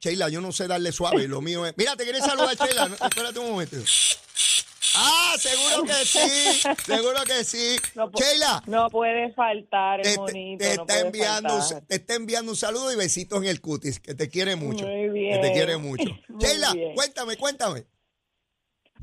Sheila, 0.00 0.30
yo 0.30 0.40
no 0.40 0.50
sé 0.50 0.66
darle 0.66 0.92
suave, 0.92 1.28
lo 1.28 1.42
mío 1.42 1.66
es... 1.66 1.74
Mira, 1.76 1.94
te 1.94 2.04
quieres 2.04 2.24
saludar, 2.24 2.56
Sheila. 2.56 2.84
espérate 3.06 3.38
un 3.38 3.50
momento. 3.50 3.76
Ah, 5.00 5.36
seguro 5.38 5.84
que 5.84 6.04
sí, 6.04 6.60
seguro 6.84 7.22
que 7.24 7.44
sí. 7.44 7.76
No, 7.94 8.10
Sheila. 8.10 8.62
No 8.66 8.90
puede 8.90 9.32
faltar 9.32 10.04
el 10.04 10.16
monito. 10.16 10.64
Te, 10.64 10.72
está 10.72 11.00
enviando, 11.00 11.60
te 11.86 11.94
está 11.96 12.14
enviando 12.14 12.52
un 12.52 12.56
saludo 12.56 12.92
y 12.92 12.96
besitos 12.96 13.38
en 13.42 13.48
el 13.48 13.60
cutis, 13.60 14.00
que 14.00 14.14
te 14.14 14.28
quiere 14.28 14.56
mucho. 14.56 14.86
Muy 14.86 15.08
bien. 15.10 15.40
Que 15.40 15.48
te 15.48 15.52
quiere 15.52 15.76
mucho. 15.76 16.08
Sheila, 16.40 16.74
cuéntame, 16.94 17.36
cuéntame. 17.36 17.86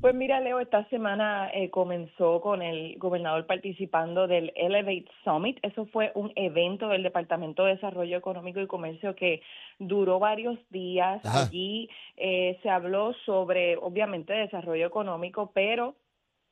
Pues 0.02 0.14
mira, 0.14 0.40
Leo, 0.40 0.60
esta 0.60 0.88
semana 0.90 1.50
eh, 1.54 1.70
comenzó 1.70 2.42
con 2.42 2.62
el 2.62 2.98
gobernador 3.00 3.46
participando 3.46 4.28
del 4.28 4.52
Elevate 4.56 5.08
Summit. 5.24 5.58
Eso 5.64 5.86
fue 5.88 6.12
un 6.16 6.32
evento 6.36 6.90
del 6.90 7.02
Departamento 7.02 7.64
de 7.64 7.76
Desarrollo 7.76 8.18
Económico 8.18 8.60
y 8.60 8.68
Comercio 8.68 9.16
que 9.16 9.42
duró 9.80 10.20
varios 10.20 10.60
días. 10.70 11.24
Allí 11.26 11.90
eh, 12.18 12.60
se 12.62 12.70
habló 12.70 13.14
sobre, 13.26 13.78
obviamente, 13.78 14.34
desarrollo 14.34 14.86
económico, 14.86 15.52
pero 15.54 15.96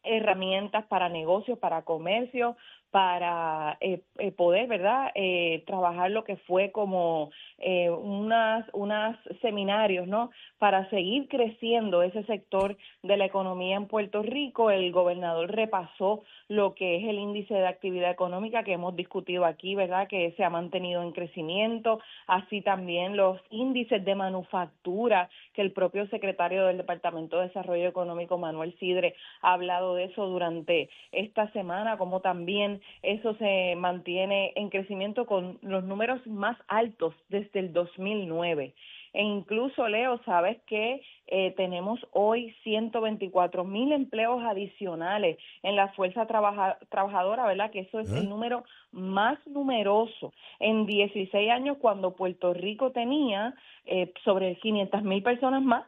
herramientas 0.03 0.85
para 0.85 1.09
negocios, 1.09 1.59
para 1.59 1.83
comercio, 1.83 2.57
para 2.93 3.75
eh, 3.81 4.01
eh, 4.19 4.31
poder, 4.31 4.67
¿verdad?, 4.67 5.09
eh, 5.15 5.63
trabajar 5.65 6.11
lo 6.11 6.23
que 6.23 6.35
fue 6.35 6.71
como 6.71 7.31
eh, 7.57 7.89
unas, 7.89 8.69
unas 8.71 9.17
seminarios, 9.41 10.07
¿no?, 10.07 10.29
para 10.59 10.87
seguir 10.91 11.27
creciendo 11.27 12.03
ese 12.03 12.23
sector 12.25 12.77
de 13.01 13.17
la 13.17 13.25
economía 13.25 13.77
en 13.77 13.87
Puerto 13.87 14.21
Rico. 14.21 14.69
El 14.69 14.91
gobernador 14.91 15.49
repasó 15.51 16.21
lo 16.47 16.75
que 16.75 16.97
es 16.97 17.03
el 17.05 17.17
índice 17.17 17.55
de 17.55 17.65
actividad 17.65 18.11
económica 18.11 18.63
que 18.63 18.73
hemos 18.73 18.95
discutido 18.95 19.45
aquí, 19.45 19.73
¿verdad?, 19.73 20.07
que 20.07 20.31
se 20.37 20.43
ha 20.43 20.51
mantenido 20.51 21.01
en 21.01 21.13
crecimiento, 21.13 21.99
así 22.27 22.61
también 22.61 23.17
los 23.17 23.41
índices 23.49 24.05
de 24.05 24.13
manufactura, 24.13 25.29
que 25.55 25.63
el 25.63 25.71
propio 25.71 26.05
secretario 26.09 26.67
del 26.67 26.77
Departamento 26.77 27.39
de 27.39 27.47
Desarrollo 27.47 27.87
Económico, 27.87 28.37
Manuel 28.37 28.77
Sidre, 28.77 29.15
ha 29.41 29.53
hablado 29.53 29.95
de 29.95 30.03
eso 30.03 30.27
durante 30.27 30.91
esta 31.11 31.51
semana, 31.53 31.97
como 31.97 32.19
también 32.19 32.82
eso 33.01 33.35
se 33.35 33.75
mantiene 33.75 34.53
en 34.55 34.69
crecimiento 34.69 35.25
con 35.25 35.59
los 35.61 35.83
números 35.83 36.25
más 36.27 36.57
altos 36.67 37.13
desde 37.29 37.59
el 37.59 37.73
2009. 37.73 38.73
E 39.13 39.21
incluso, 39.21 39.87
Leo, 39.87 40.19
sabes 40.25 40.57
que 40.65 41.01
eh, 41.27 41.53
tenemos 41.55 41.99
hoy 42.13 42.55
124 42.63 43.63
mil 43.63 43.91
empleos 43.91 44.43
adicionales 44.43 45.37
en 45.61 45.75
la 45.75 45.89
fuerza 45.89 46.25
trabajadora, 46.25 47.45
¿verdad? 47.45 47.69
Que 47.69 47.81
eso 47.81 47.99
es 47.99 48.11
el 48.11 48.27
número 48.27 48.63
más 48.91 49.37
numeroso. 49.45 50.33
En 50.59 50.87
16 50.87 51.51
años, 51.51 51.77
cuando 51.79 52.15
Puerto 52.15 52.55
Rico 52.55 52.91
tenía 52.91 53.53
eh, 53.85 54.11
sobre 54.23 54.55
500 54.55 55.03
mil 55.03 55.21
personas 55.21 55.61
más 55.61 55.85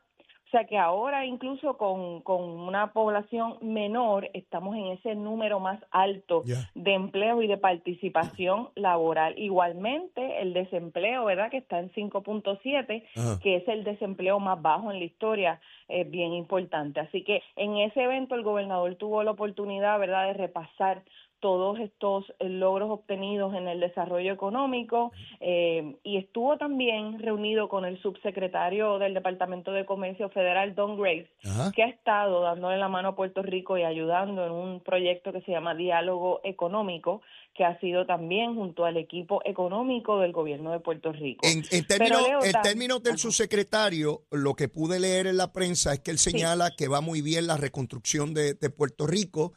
sea 0.56 0.66
que 0.66 0.78
ahora 0.78 1.26
incluso 1.26 1.76
con, 1.78 2.22
con 2.22 2.42
una 2.42 2.94
población 2.94 3.58
menor 3.62 4.30
estamos 4.34 4.76
en 4.78 4.86
ese 4.88 5.14
número 5.14 5.60
más 5.60 5.84
alto 5.92 6.44
de 6.74 6.94
empleo 6.94 7.42
y 7.42 7.48
de 7.48 7.58
participación 7.58 8.70
laboral. 8.76 9.38
Igualmente 9.38 10.42
el 10.42 10.54
desempleo, 10.54 11.26
¿verdad? 11.26 11.52
Que 11.52 11.58
está 11.58 11.80
en 11.80 11.92
5.7, 11.92 13.40
que 13.42 13.58
es 13.58 13.68
el 13.68 13.84
desempleo 13.84 14.40
más 14.40 14.62
bajo 14.62 14.92
en 14.92 15.00
la 15.00 15.06
historia, 15.06 15.60
es 15.90 16.10
bien 16.10 16.34
importante. 16.34 17.02
Así 17.02 17.24
que 17.24 17.44
en 17.58 17.78
ese 17.78 18.04
evento 18.04 18.36
el 18.36 18.44
gobernador 18.44 18.96
tuvo 18.96 19.24
la 19.24 19.32
oportunidad, 19.32 20.00
¿verdad?, 20.00 20.28
de 20.28 20.34
repasar 20.34 21.04
todos 21.46 21.78
estos 21.80 22.26
eh, 22.40 22.50
logros 22.50 22.90
obtenidos 22.90 23.54
en 23.54 23.68
el 23.68 23.80
desarrollo 23.80 24.34
económico 24.34 25.12
eh, 25.40 25.96
y 26.04 26.18
estuvo 26.18 26.58
también 26.58 27.20
reunido 27.20 27.70
con 27.70 27.86
el 27.86 28.02
subsecretario 28.02 28.98
del 28.98 29.14
Departamento 29.14 29.72
de 29.72 29.86
Comercio 29.86 30.30
Federal, 30.30 30.74
Don 30.74 31.00
Graves, 31.00 31.30
que 31.76 31.84
ha 31.84 31.88
estado 31.88 32.42
dándole 32.42 32.78
la 32.78 32.90
mano 32.90 33.10
a 33.10 33.16
Puerto 33.16 33.44
Rico 33.44 33.78
y 33.78 33.84
ayudando 33.84 34.44
en 34.44 34.52
un 34.54 34.80
proyecto 34.80 35.32
que 35.32 35.42
se 35.42 35.52
llama 35.52 35.76
Diálogo 35.76 36.42
Económico, 36.44 37.22
que 37.54 37.64
ha 37.64 37.80
sido 37.80 38.08
también 38.08 38.56
junto 38.56 38.84
al 38.84 38.98
equipo 38.98 39.44
económico 39.46 40.20
del 40.20 40.32
gobierno 40.32 40.72
de 40.72 40.80
Puerto 40.80 41.12
Rico. 41.12 41.46
En, 41.48 41.86
términos, 41.86 43.04
del 43.04 43.20
subsecretario, 43.20 44.24
lo 44.32 44.56
que 44.56 44.68
pude 44.68 45.00
leer 45.00 45.28
en 45.28 45.38
la 45.38 45.54
prensa 45.54 45.94
es 45.94 46.00
que 46.00 46.10
él 46.10 46.18
señala 46.18 46.72
que 46.76 46.88
va 46.88 47.02
muy 47.02 47.22
bien 47.22 47.46
la 47.46 47.56
reconstrucción 47.56 48.34
de 48.34 48.56
Puerto 48.76 49.06
Rico 49.06 49.54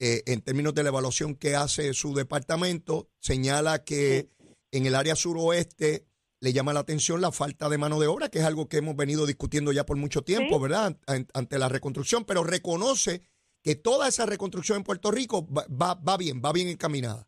eh, 0.00 0.22
en 0.26 0.42
términos 0.42 0.74
de 0.74 0.82
la 0.82 0.90
evaluación 0.90 1.34
que 1.34 1.56
hace 1.56 1.92
su 1.94 2.14
departamento, 2.14 3.08
señala 3.20 3.84
que 3.84 4.30
en 4.70 4.86
el 4.86 4.94
área 4.94 5.16
suroeste 5.16 6.06
le 6.40 6.52
llama 6.52 6.72
la 6.72 6.80
atención 6.80 7.20
la 7.20 7.32
falta 7.32 7.68
de 7.68 7.78
mano 7.78 7.98
de 7.98 8.06
obra, 8.06 8.28
que 8.28 8.38
es 8.38 8.44
algo 8.44 8.68
que 8.68 8.76
hemos 8.76 8.94
venido 8.94 9.26
discutiendo 9.26 9.72
ya 9.72 9.84
por 9.84 9.96
mucho 9.96 10.22
tiempo, 10.22 10.60
¿verdad? 10.60 10.96
Ante 11.06 11.58
la 11.58 11.68
reconstrucción, 11.68 12.24
pero 12.24 12.44
reconoce 12.44 13.22
que 13.62 13.74
toda 13.74 14.06
esa 14.08 14.24
reconstrucción 14.24 14.78
en 14.78 14.84
Puerto 14.84 15.10
Rico 15.10 15.46
va, 15.52 15.94
va 15.94 16.16
bien, 16.16 16.40
va 16.44 16.52
bien 16.52 16.68
encaminada. 16.68 17.27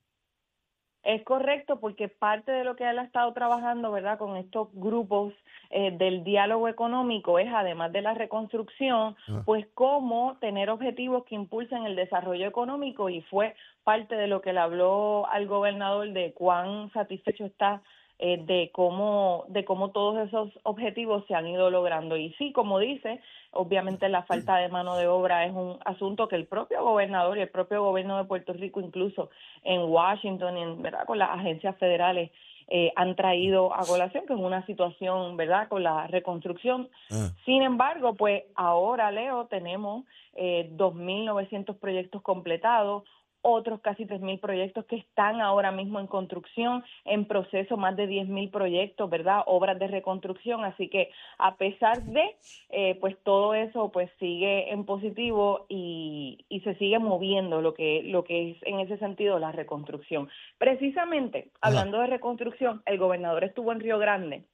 Es 1.02 1.23
correcto, 1.25 1.80
porque 1.80 2.09
parte 2.09 2.52
de 2.52 2.62
lo 2.62 2.76
que 2.76 2.88
él 2.88 2.99
ha 2.99 3.04
estado 3.04 3.33
trabajando, 3.33 3.90
¿verdad?, 3.90 4.19
con 4.19 4.37
estos 4.37 4.69
grupos 4.75 5.33
eh, 5.71 5.92
del 5.92 6.25
diálogo 6.25 6.69
económico 6.69 7.38
es, 7.38 7.49
además 7.52 7.90
de 7.92 8.02
la 8.02 8.12
reconstrucción, 8.12 9.16
ah. 9.28 9.42
pues 9.47 9.66
cómo 9.75 10.37
tener 10.40 10.69
objetivos 10.69 11.25
que 11.25 11.37
impulsen 11.37 11.87
el 11.87 11.97
desarrollo 11.97 12.47
económico 12.47 13.09
y 13.09 13.23
fue 13.23 13.54
parte 13.83 14.14
de 14.14 14.26
lo 14.26 14.42
que 14.42 14.52
le 14.52 14.61
habló 14.61 15.26
al 15.30 15.47
gobernador 15.47 16.11
de 16.12 16.33
cuán 16.35 16.92
satisfecho 16.92 17.47
está 17.47 17.83
eh, 18.22 18.36
de 18.44 18.70
cómo 18.70 19.46
de 19.48 19.64
cómo 19.64 19.92
todos 19.92 20.28
esos 20.28 20.50
objetivos 20.64 21.24
se 21.26 21.34
han 21.34 21.46
ido 21.46 21.70
logrando. 21.70 22.18
Y 22.18 22.34
sí 22.34 22.52
como 22.52 22.78
dice 22.78 23.18
obviamente 23.52 24.10
la 24.10 24.24
falta 24.24 24.56
de 24.58 24.68
mano 24.68 24.96
de 24.96 25.06
obra 25.06 25.46
es 25.46 25.54
un 25.54 25.78
asunto 25.86 26.28
que 26.28 26.36
el 26.36 26.46
propio 26.46 26.84
gobernador 26.84 27.38
y 27.38 27.40
el 27.40 27.48
propio 27.48 27.82
gobierno 27.82 28.18
de 28.18 28.24
Puerto 28.24 28.52
Rico 28.52 28.82
incluso 28.82 29.30
en 29.62 29.80
Washington 29.90 30.58
y 30.58 30.62
en 30.62 30.82
verdad 30.82 31.06
con 31.06 31.18
las 31.18 31.30
agencias 31.30 31.74
federales 31.78 32.30
eh, 32.68 32.92
han 32.94 33.16
traído 33.16 33.74
a 33.74 33.86
colación 33.86 34.26
que 34.26 34.34
es 34.34 34.38
una 34.38 34.66
situación 34.66 35.38
verdad 35.38 35.68
con 35.68 35.82
la 35.82 36.06
reconstrucción. 36.06 36.90
Ah. 37.10 37.30
sin 37.46 37.62
embargo 37.62 38.16
pues 38.16 38.44
ahora 38.54 39.10
Leo 39.10 39.46
tenemos 39.46 40.04
eh, 40.34 40.70
2.900 40.76 41.74
proyectos 41.78 42.20
completados 42.20 43.04
otros 43.42 43.80
casi 43.80 44.04
3.000 44.04 44.40
proyectos 44.40 44.85
que 44.87 44.97
están 44.97 45.40
ahora 45.40 45.73
mismo 45.73 46.00
en 46.00 46.06
construcción, 46.06 46.85
en 47.04 47.25
proceso 47.25 47.76
más 47.76 47.97
de 47.97 48.09
10.000 48.09 48.50
proyectos, 48.50 49.09
¿verdad? 49.09 49.42
Obras 49.47 49.78
de 49.78 49.88
reconstrucción, 49.88 50.64
así 50.64 50.88
que 50.88 51.11
a 51.38 51.56
pesar 51.56 52.02
de, 52.02 52.37
eh, 52.70 52.97
pues 53.00 53.16
todo 53.23 53.54
eso 53.54 53.90
pues 53.92 54.11
sigue 54.18 54.73
en 54.73 54.85
positivo 54.85 55.66
y, 55.68 56.44
y, 56.49 56.61
se 56.61 56.75
sigue 56.75 56.99
moviendo 56.99 57.61
lo 57.61 57.75
que, 57.75 58.02
lo 58.04 58.25
que 58.25 58.50
es 58.50 58.56
en 58.62 58.80
ese 58.80 58.99
sentido 58.99 59.38
la 59.38 59.52
reconstrucción. 59.52 60.28
Precisamente, 60.59 61.50
hablando 61.61 62.00
de 62.00 62.06
reconstrucción, 62.06 62.82
el 62.87 62.99
gobernador 62.99 63.44
estuvo 63.44 63.73
en 63.73 63.80
Río 63.80 63.99
Grande 63.99 64.44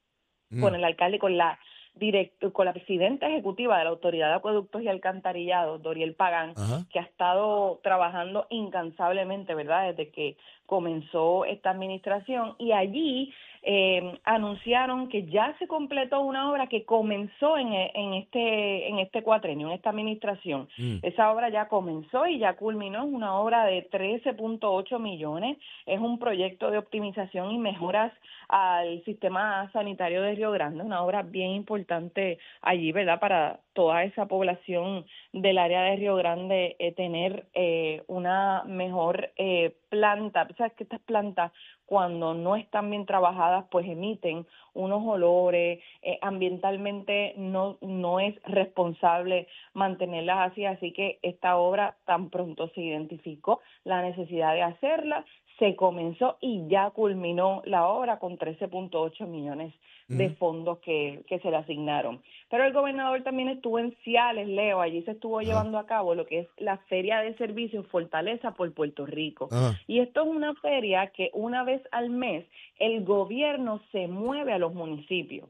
mm. 0.49 0.61
con 0.61 0.75
el 0.75 0.83
alcalde, 0.83 1.19
con 1.19 1.37
la 1.37 1.59
directo 1.97 2.53
con 2.53 2.65
la 2.65 2.73
presidenta 2.73 3.27
ejecutiva 3.27 3.77
de 3.77 3.83
la 3.83 3.89
Autoridad 3.89 4.29
de 4.29 4.35
Acueductos 4.35 4.81
y 4.81 4.87
Alcantarillados, 4.87 5.81
Doriel 5.81 6.15
Pagán, 6.15 6.53
que 6.91 6.99
ha 6.99 7.03
estado 7.03 7.79
trabajando 7.83 8.47
incansablemente, 8.49 9.55
¿verdad? 9.55 9.87
Desde 9.87 10.11
que 10.11 10.37
comenzó 10.67 11.45
esta 11.45 11.71
administración 11.71 12.53
y 12.59 12.73
allí 12.73 13.33
eh, 13.63 14.19
anunciaron 14.23 15.09
que 15.09 15.25
ya 15.25 15.55
se 15.57 15.67
completó 15.67 16.21
una 16.21 16.51
obra 16.51 16.67
que 16.67 16.85
comenzó 16.85 17.57
en, 17.57 17.73
en 17.73 18.13
este 18.13 18.87
en 18.87 18.99
este 18.99 19.23
cuatrenio, 19.23 19.67
en 19.67 19.73
esta 19.73 19.89
administración. 19.89 20.69
Mm. 20.77 20.97
Esa 21.01 21.31
obra 21.31 21.49
ya 21.49 21.67
comenzó 21.67 22.27
y 22.27 22.37
ya 22.37 22.55
culminó, 22.55 22.99
es 23.03 23.11
una 23.11 23.39
obra 23.39 23.65
de 23.65 23.89
13.8 23.89 24.99
millones, 24.99 25.57
es 25.85 25.99
un 25.99 26.19
proyecto 26.19 26.69
de 26.69 26.77
optimización 26.77 27.51
y 27.51 27.57
mejoras 27.57 28.13
al 28.47 29.03
sistema 29.03 29.69
sanitario 29.71 30.21
de 30.21 30.35
Río 30.35 30.51
Grande, 30.51 30.83
una 30.83 31.01
obra 31.03 31.23
bien 31.23 31.51
importante 31.51 32.37
allí, 32.61 32.91
¿verdad? 32.91 33.19
Para 33.19 33.59
toda 33.77 34.03
esa 34.03 34.25
población 34.25 35.05
del 35.33 35.59
área 35.59 35.83
de 35.83 35.97
Río 35.97 36.15
Grande 36.15 36.75
eh, 36.79 36.93
tener 36.93 37.45
eh, 37.53 38.01
una 38.07 38.63
mejor 38.65 39.29
eh, 39.35 39.75
planta. 39.89 40.47
Sabes 40.57 40.73
que 40.73 40.83
estas 40.83 40.99
plantas 41.01 41.51
cuando 41.85 42.33
no 42.33 42.55
están 42.55 42.89
bien 42.89 43.05
trabajadas 43.05 43.65
pues 43.69 43.87
emiten 43.87 44.47
unos 44.73 45.03
olores, 45.05 45.79
eh, 46.01 46.17
ambientalmente 46.23 47.35
no, 47.37 47.77
no 47.81 48.19
es 48.19 48.33
responsable 48.45 49.47
mantenerlas 49.75 50.51
así, 50.51 50.65
así 50.65 50.91
que 50.91 51.19
esta 51.21 51.57
obra 51.57 51.95
tan 52.05 52.31
pronto 52.31 52.69
se 52.69 52.81
identificó 52.81 53.61
la 53.83 54.01
necesidad 54.01 54.53
de 54.53 54.63
hacerla, 54.63 55.23
se 55.59 55.75
comenzó 55.75 56.37
y 56.39 56.67
ya 56.67 56.89
culminó 56.91 57.61
la 57.65 57.87
obra 57.87 58.19
con 58.19 58.37
13.8 58.37 59.27
millones 59.27 59.73
de 60.07 60.29
fondos 60.31 60.77
que, 60.79 61.23
que 61.27 61.39
se 61.39 61.51
le 61.51 61.57
asignaron. 61.57 62.21
Pero 62.49 62.63
el 62.63 62.71
gobernador 62.71 63.23
también 63.23 63.49
estuvo 63.49 63.77
en 63.77 63.93
Ciales, 64.03 64.47
Leo, 64.47 64.79
allí 64.79 65.01
se 65.01 65.11
estuvo 65.11 65.41
llevando 65.41 65.77
a 65.77 65.85
cabo 65.85 66.15
lo 66.15 66.25
que 66.25 66.39
es 66.39 66.47
la 66.57 66.77
Feria 66.89 67.19
de 67.19 67.35
Servicios 67.35 67.85
Fortaleza 67.87 68.51
por 68.51 68.73
Puerto 68.73 69.05
Rico. 69.05 69.49
Y 69.85 69.99
esto 69.99 70.21
es 70.21 70.27
una 70.27 70.53
feria 70.55 71.07
que 71.07 71.29
una 71.33 71.63
vez 71.63 71.81
al 71.91 72.09
mes 72.09 72.45
el 72.79 73.03
gobierno 73.03 73.81
se 73.91 74.07
mueve 74.07 74.53
a 74.53 74.59
los 74.59 74.73
municipios. 74.73 75.49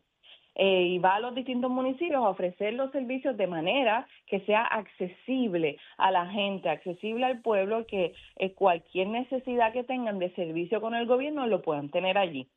Eh, 0.60 0.88
y 0.88 0.98
va 0.98 1.16
a 1.16 1.20
los 1.20 1.36
distintos 1.36 1.70
municipios 1.70 2.16
a 2.16 2.30
ofrecer 2.30 2.74
los 2.74 2.92
servicios 2.92 3.38
de 3.38 3.46
manera 3.46 4.08
que 4.26 4.40
sea 4.42 4.64
accesible 4.64 5.78
a 5.98 6.10
la 6.10 6.26
gente, 6.26 6.68
accesible 6.68 7.26
al 7.26 7.42
pueblo, 7.42 7.86
que 7.86 8.14
eh, 8.38 8.54
cualquier 8.54 9.08
necesidad 9.08 9.72
que 9.72 9.84
tengan 9.84 10.18
de 10.18 10.34
servicio 10.34 10.82
con 10.82 10.96
el 10.96 11.06
gobierno 11.06 11.46
lo 11.46 11.62
puedan 11.62 11.90
tener 11.90 12.18
allí. 12.18 12.48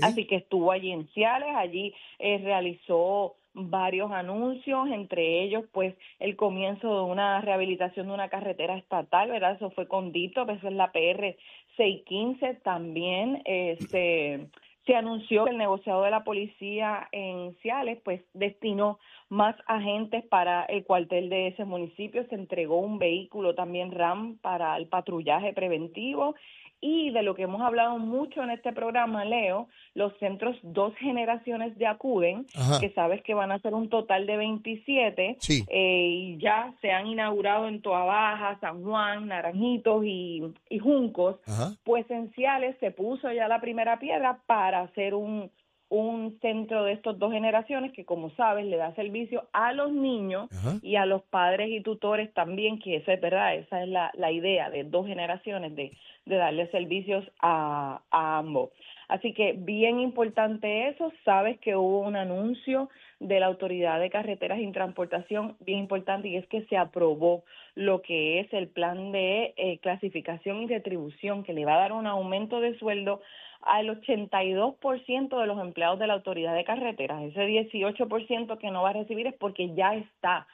Así 0.00 0.26
que 0.26 0.36
estuvo 0.36 0.70
allí 0.70 0.92
en 0.92 1.08
Ciales, 1.08 1.54
allí 1.56 1.92
eh, 2.20 2.38
realizó 2.38 3.34
varios 3.54 4.10
anuncios, 4.12 4.88
entre 4.88 5.42
ellos 5.42 5.64
pues 5.72 5.94
el 6.20 6.36
comienzo 6.36 6.94
de 6.94 7.10
una 7.10 7.40
rehabilitación 7.40 8.06
de 8.06 8.14
una 8.14 8.28
carretera 8.28 8.76
estatal, 8.76 9.30
¿verdad? 9.30 9.56
Eso 9.56 9.70
fue 9.70 9.88
con 9.88 10.12
Dito, 10.12 10.48
eso 10.48 10.68
es 10.68 10.74
la 10.74 10.92
PR 10.92 11.36
615, 11.76 12.54
también 12.62 13.42
eh, 13.44 13.76
se 13.90 14.46
se 14.86 14.96
anunció 14.96 15.44
que 15.44 15.52
el 15.52 15.58
negociado 15.58 16.02
de 16.02 16.10
la 16.10 16.24
policía 16.24 17.08
en 17.12 17.54
Ciales 17.62 18.00
pues 18.04 18.20
destinó 18.34 18.98
más 19.28 19.54
agentes 19.66 20.24
para 20.24 20.64
el 20.64 20.84
cuartel 20.84 21.28
de 21.28 21.48
ese 21.48 21.64
municipio, 21.64 22.26
se 22.28 22.34
entregó 22.34 22.80
un 22.80 22.98
vehículo 22.98 23.54
también 23.54 23.92
RAM 23.92 24.38
para 24.38 24.76
el 24.76 24.88
patrullaje 24.88 25.52
preventivo 25.52 26.34
y 26.82 27.10
de 27.10 27.22
lo 27.22 27.34
que 27.36 27.44
hemos 27.44 27.62
hablado 27.62 27.96
mucho 27.98 28.42
en 28.42 28.50
este 28.50 28.72
programa, 28.72 29.24
Leo, 29.24 29.68
los 29.94 30.12
centros 30.18 30.56
dos 30.62 30.94
generaciones 30.96 31.78
de 31.78 31.86
acuden, 31.86 32.44
que 32.80 32.90
sabes 32.90 33.22
que 33.22 33.34
van 33.34 33.52
a 33.52 33.60
ser 33.60 33.72
un 33.72 33.88
total 33.88 34.26
de 34.26 34.36
27, 34.36 35.38
eh, 35.48 36.08
y 36.10 36.38
ya 36.38 36.74
se 36.82 36.90
han 36.90 37.06
inaugurado 37.06 37.68
en 37.68 37.80
Toa 37.80 38.04
Baja, 38.04 38.58
San 38.60 38.82
Juan, 38.82 39.28
Naranjitos 39.28 40.04
y, 40.04 40.42
y 40.68 40.78
Juncos, 40.80 41.36
pues 41.84 42.10
en 42.10 42.32
Ciales 42.32 42.76
se 42.80 42.90
puso 42.90 43.30
ya 43.32 43.46
la 43.46 43.60
primera 43.60 44.00
piedra 44.00 44.40
para 44.46 44.80
hacer 44.80 45.14
un, 45.14 45.52
un 45.92 46.38
centro 46.40 46.84
de 46.84 46.92
estos 46.92 47.18
dos 47.18 47.32
generaciones 47.32 47.92
que, 47.92 48.06
como 48.06 48.30
sabes, 48.30 48.64
le 48.64 48.78
da 48.78 48.94
servicio 48.94 49.44
a 49.52 49.74
los 49.74 49.92
niños 49.92 50.48
y 50.82 50.96
a 50.96 51.04
los 51.04 51.20
padres 51.24 51.68
y 51.68 51.82
tutores 51.82 52.32
también, 52.32 52.78
que 52.78 52.96
esa 52.96 53.12
es 53.12 53.20
verdad, 53.20 53.54
esa 53.56 53.82
es 53.82 53.88
la, 53.90 54.10
la 54.14 54.32
idea 54.32 54.70
de 54.70 54.84
dos 54.84 55.06
generaciones, 55.06 55.76
de, 55.76 55.92
de 56.24 56.36
darle 56.36 56.66
servicios 56.68 57.30
a, 57.40 58.00
a 58.10 58.38
ambos. 58.38 58.70
Así 59.08 59.34
que 59.34 59.52
bien 59.52 60.00
importante 60.00 60.88
eso, 60.88 61.12
sabes 61.26 61.58
que 61.58 61.76
hubo 61.76 62.00
un 62.00 62.16
anuncio 62.16 62.88
de 63.20 63.38
la 63.38 63.46
Autoridad 63.46 64.00
de 64.00 64.08
Carreteras 64.08 64.58
y 64.58 64.72
Transportación 64.72 65.56
bien 65.60 65.80
importante 65.80 66.28
y 66.28 66.36
es 66.36 66.46
que 66.46 66.64
se 66.64 66.78
aprobó 66.78 67.44
lo 67.74 68.00
que 68.00 68.40
es 68.40 68.50
el 68.54 68.68
plan 68.68 69.12
de 69.12 69.52
eh, 69.58 69.78
clasificación 69.82 70.62
y 70.62 70.68
retribución 70.68 71.44
que 71.44 71.52
le 71.52 71.66
va 71.66 71.74
a 71.74 71.80
dar 71.80 71.92
un 71.92 72.06
aumento 72.06 72.60
de 72.60 72.78
sueldo 72.78 73.20
al 73.62 73.88
82% 74.00 75.40
de 75.40 75.46
los 75.46 75.60
empleados 75.60 75.98
de 75.98 76.06
la 76.06 76.14
autoridad 76.14 76.54
de 76.54 76.64
carreteras. 76.64 77.22
Ese 77.22 77.46
18% 77.46 78.58
que 78.58 78.70
no 78.70 78.82
va 78.82 78.90
a 78.90 78.94
recibir 78.94 79.26
es 79.26 79.34
porque 79.34 79.74
ya 79.74 79.94
está 79.94 80.46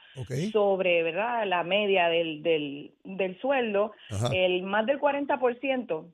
sobre 0.52 1.02
verdad 1.02 1.46
la 1.46 1.62
media 1.62 2.08
del, 2.08 2.42
del, 2.42 2.92
del 3.04 3.40
sueldo. 3.40 3.92
El 4.32 4.62
más 4.62 4.86
del 4.86 5.00
40% 5.00 6.04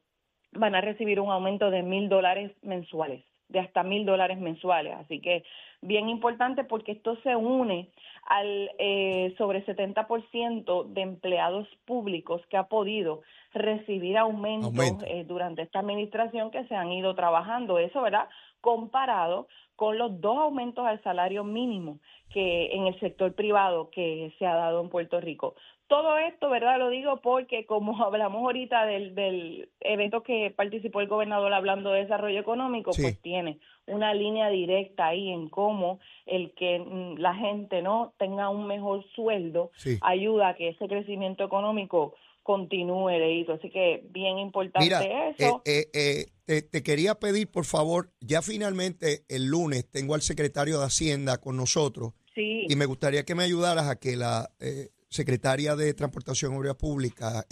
van 0.52 0.74
a 0.74 0.80
recibir 0.80 1.20
un 1.20 1.30
aumento 1.30 1.70
de 1.70 1.82
mil 1.82 2.08
dólares 2.08 2.52
mensuales 2.62 3.24
de 3.48 3.60
hasta 3.60 3.82
mil 3.82 4.04
dólares 4.04 4.38
mensuales. 4.38 4.94
Así 4.94 5.20
que 5.20 5.44
bien 5.80 6.08
importante 6.08 6.64
porque 6.64 6.92
esto 6.92 7.16
se 7.22 7.36
une 7.36 7.90
al 8.26 8.70
eh, 8.78 9.34
sobre 9.36 9.64
70% 9.66 10.86
de 10.86 11.00
empleados 11.02 11.68
públicos 11.84 12.40
que 12.48 12.56
ha 12.56 12.64
podido 12.64 13.22
recibir 13.52 14.16
aumentos 14.16 14.72
eh, 15.06 15.24
durante 15.26 15.62
esta 15.62 15.80
administración 15.80 16.50
que 16.50 16.64
se 16.64 16.74
han 16.74 16.90
ido 16.90 17.14
trabajando. 17.14 17.78
Eso, 17.78 18.02
¿verdad? 18.02 18.28
Comparado 18.60 19.46
con 19.76 19.98
los 19.98 20.20
dos 20.20 20.38
aumentos 20.38 20.86
al 20.86 21.02
salario 21.02 21.44
mínimo 21.44 21.98
que 22.30 22.72
en 22.72 22.86
el 22.86 22.98
sector 23.00 23.34
privado 23.34 23.90
que 23.90 24.32
se 24.38 24.46
ha 24.46 24.54
dado 24.54 24.80
en 24.80 24.88
Puerto 24.88 25.20
Rico. 25.20 25.54
Todo 25.86 26.16
esto, 26.16 26.48
¿verdad? 26.48 26.78
Lo 26.78 26.88
digo 26.88 27.20
porque 27.20 27.66
como 27.66 27.96
hablamos 28.04 28.42
ahorita 28.42 28.86
del, 28.86 29.14
del 29.14 29.68
evento 29.80 30.22
que 30.22 30.52
participó 30.54 31.00
el 31.00 31.08
gobernador 31.08 31.52
hablando 31.52 31.90
de 31.90 32.00
desarrollo 32.00 32.40
económico, 32.40 32.90
pues 32.96 33.20
tiene 33.20 33.58
una 33.86 34.14
línea 34.14 34.48
directa 34.48 35.08
ahí 35.08 35.30
en 35.30 35.48
cómo 35.48 36.00
el 36.26 36.52
que 36.54 36.78
mm, 36.78 37.18
la 37.18 37.34
gente 37.34 37.82
no 37.82 38.14
tenga 38.18 38.48
un 38.48 38.66
mejor 38.66 39.04
sueldo 39.14 39.70
ayuda 40.00 40.48
a 40.48 40.54
que 40.54 40.68
ese 40.68 40.88
crecimiento 40.88 41.44
económico 41.44 42.14
continúe, 42.42 43.10
Leito. 43.10 43.54
Así 43.54 43.70
que 43.70 44.04
bien 44.10 44.38
importante 44.38 44.86
eso. 45.36 45.62
Eh, 45.64 45.86
eh, 45.92 46.26
eh, 46.46 46.62
te, 46.62 46.82
quería 46.82 47.14
pedir, 47.16 47.50
por 47.50 47.64
favor, 47.64 48.12
ya 48.20 48.42
finalmente 48.42 49.24
el 49.28 49.46
lunes 49.46 49.90
tengo 49.90 50.14
al 50.14 50.22
secretario 50.22 50.78
de 50.78 50.86
Hacienda 50.86 51.38
con 51.38 51.56
nosotros. 51.56 52.12
Sí. 52.34 52.66
Y 52.68 52.76
me 52.76 52.86
gustaría 52.86 53.24
que 53.24 53.34
me 53.34 53.44
ayudaras 53.44 53.88
a 53.88 53.96
que 53.96 54.16
la 54.16 54.50
secretaria 55.14 55.76
de 55.76 55.94
Transportación 55.94 56.52
y 56.52 56.56
Obras 56.56 56.74
Públicas, 56.74 57.46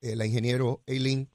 la 0.00 0.26
ingeniero 0.26 0.82
Eileen, 0.86 1.30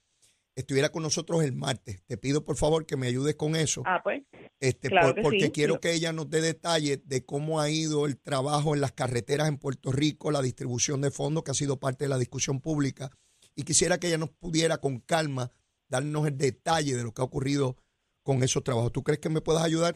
estuviera 0.54 0.90
con 0.90 1.04
nosotros 1.04 1.42
el 1.44 1.54
martes. 1.54 2.04
Te 2.06 2.18
pido 2.18 2.44
por 2.44 2.58
favor 2.58 2.86
que 2.86 2.98
me 2.98 3.08
ayudes 3.08 3.36
con 3.36 3.56
eso. 3.56 3.82
Ah, 3.86 4.02
pues. 4.04 4.24
Este, 4.60 4.90
porque 5.24 5.52
quiero 5.52 5.80
que 5.80 5.94
ella 5.94 6.12
nos 6.12 6.30
dé 6.30 6.42
detalles 6.42 7.00
de 7.06 7.24
cómo 7.24 7.62
ha 7.62 7.70
ido 7.70 8.06
el 8.06 8.18
trabajo 8.18 8.76
en 8.76 8.82
las 8.82 8.92
carreteras 8.92 9.48
en 9.48 9.58
Puerto 9.58 9.94
Rico, 9.94 10.32
la 10.32 10.42
distribución 10.42 11.00
de 11.00 11.12
fondos 11.12 11.44
que 11.44 11.52
ha 11.52 11.54
sido 11.54 11.80
parte 11.80 12.04
de 12.06 12.10
la 12.10 12.18
discusión 12.18 12.60
pública. 12.60 13.10
Y 13.56 13.64
quisiera 13.64 14.00
que 14.00 14.08
ella 14.08 14.18
nos 14.18 14.32
pudiera 14.32 14.80
con 14.80 15.00
calma 15.00 15.52
darnos 15.88 16.28
el 16.28 16.38
detalle 16.38 16.96
de 16.98 17.04
lo 17.04 17.14
que 17.14 17.22
ha 17.22 17.26
ocurrido 17.26 17.78
con 18.22 18.44
esos 18.44 18.64
trabajos. 18.64 18.92
¿Tú 18.92 19.02
crees 19.02 19.20
que 19.20 19.30
me 19.30 19.40
puedas 19.40 19.64
ayudar? 19.64 19.96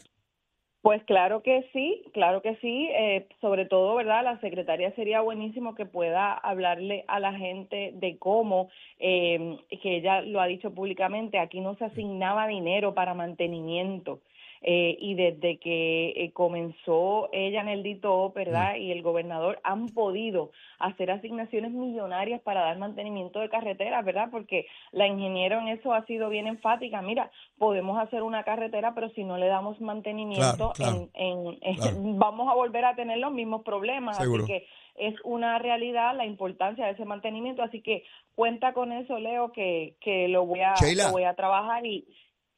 Pues 0.84 1.02
claro 1.06 1.42
que 1.44 1.64
sí, 1.72 2.04
claro 2.14 2.42
que 2.42 2.58
sí. 2.58 2.90
Eh, 2.92 3.26
sobre 3.40 3.66
todo, 3.66 3.96
¿verdad? 3.96 4.22
La 4.26 4.38
secretaria 4.42 4.94
sería 4.96 5.22
buenísimo 5.22 5.76
que 5.76 5.86
pueda 5.86 6.34
hablarle 6.34 7.06
a 7.08 7.22
la 7.22 7.32
gente 7.34 7.92
de 7.96 8.18
cómo, 8.18 8.68
eh, 9.00 9.58
que 9.82 9.96
ella 9.96 10.22
lo 10.22 10.42
ha 10.42 10.46
dicho 10.46 10.74
públicamente, 10.74 11.40
aquí 11.40 11.62
no 11.62 11.76
se 11.78 11.86
asignaba 11.86 12.48
dinero 12.48 12.94
para 12.94 13.14
mantenimiento. 13.14 14.20
Eh, 14.66 14.96
y 14.98 15.16
desde 15.16 15.60
que 15.60 16.14
eh, 16.16 16.32
comenzó 16.32 17.28
ella 17.34 17.60
en 17.60 17.68
el 17.68 17.84
DITO, 17.84 18.32
¿verdad? 18.32 18.78
Y 18.78 18.94
el 18.94 19.02
gobernador 19.02 19.60
han 19.62 19.90
podido 19.90 20.52
hacer 20.80 21.12
asignaciones 21.12 21.72
millonarias 21.72 22.40
para 22.40 22.62
dar 22.62 22.78
mantenimiento 22.78 23.42
de 23.42 23.50
carreteras, 23.50 24.06
¿verdad? 24.06 24.30
Porque 24.32 24.66
la 24.94 25.06
ingeniero 25.06 25.60
en 25.60 25.68
eso 25.68 25.94
ha 25.94 26.06
sido 26.06 26.30
bien 26.30 26.48
enfática. 26.48 27.02
Mira, 27.02 27.30
podemos 27.58 28.00
hacer 28.00 28.24
una 28.24 28.46
carretera, 28.46 28.94
pero 28.96 29.10
si 29.10 29.26
no 29.26 29.38
le 29.38 29.48
damos 29.48 29.82
mantenimiento, 29.82 30.72
En, 31.14 31.60
vamos 32.18 32.50
a 32.50 32.56
volver 32.56 32.86
a 32.86 32.96
tener 32.96 33.18
los 33.18 33.34
mismos 33.34 33.64
problemas. 33.64 34.18
Así 34.18 34.46
que 34.48 34.66
es 34.96 35.16
una 35.26 35.60
realidad 35.60 36.16
la 36.16 36.26
importancia 36.26 36.86
de 36.86 36.92
ese 36.92 37.04
mantenimiento. 37.04 37.64
Así 37.64 37.82
que 37.82 38.06
cuenta 38.34 38.72
con 38.72 38.94
eso, 38.94 39.20
Leo, 39.20 39.52
que, 39.52 39.98
que 40.00 40.30
lo, 40.30 40.46
voy 40.46 40.62
a, 40.62 40.74
lo 40.96 41.12
voy 41.12 41.24
a 41.26 41.36
trabajar 41.36 41.86
y... 41.86 42.08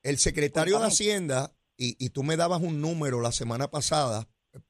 El 0.03 0.19
secretario 0.19 0.77
de 0.77 0.85
Hacienda 0.85 1.51
y, 1.77 1.95
y 2.03 2.09
tú 2.09 2.23
me 2.23 2.37
dabas 2.37 2.61
un 2.61 2.81
número 2.81 3.21
la 3.21 3.31
semana 3.31 3.69
pasada, 3.69 4.27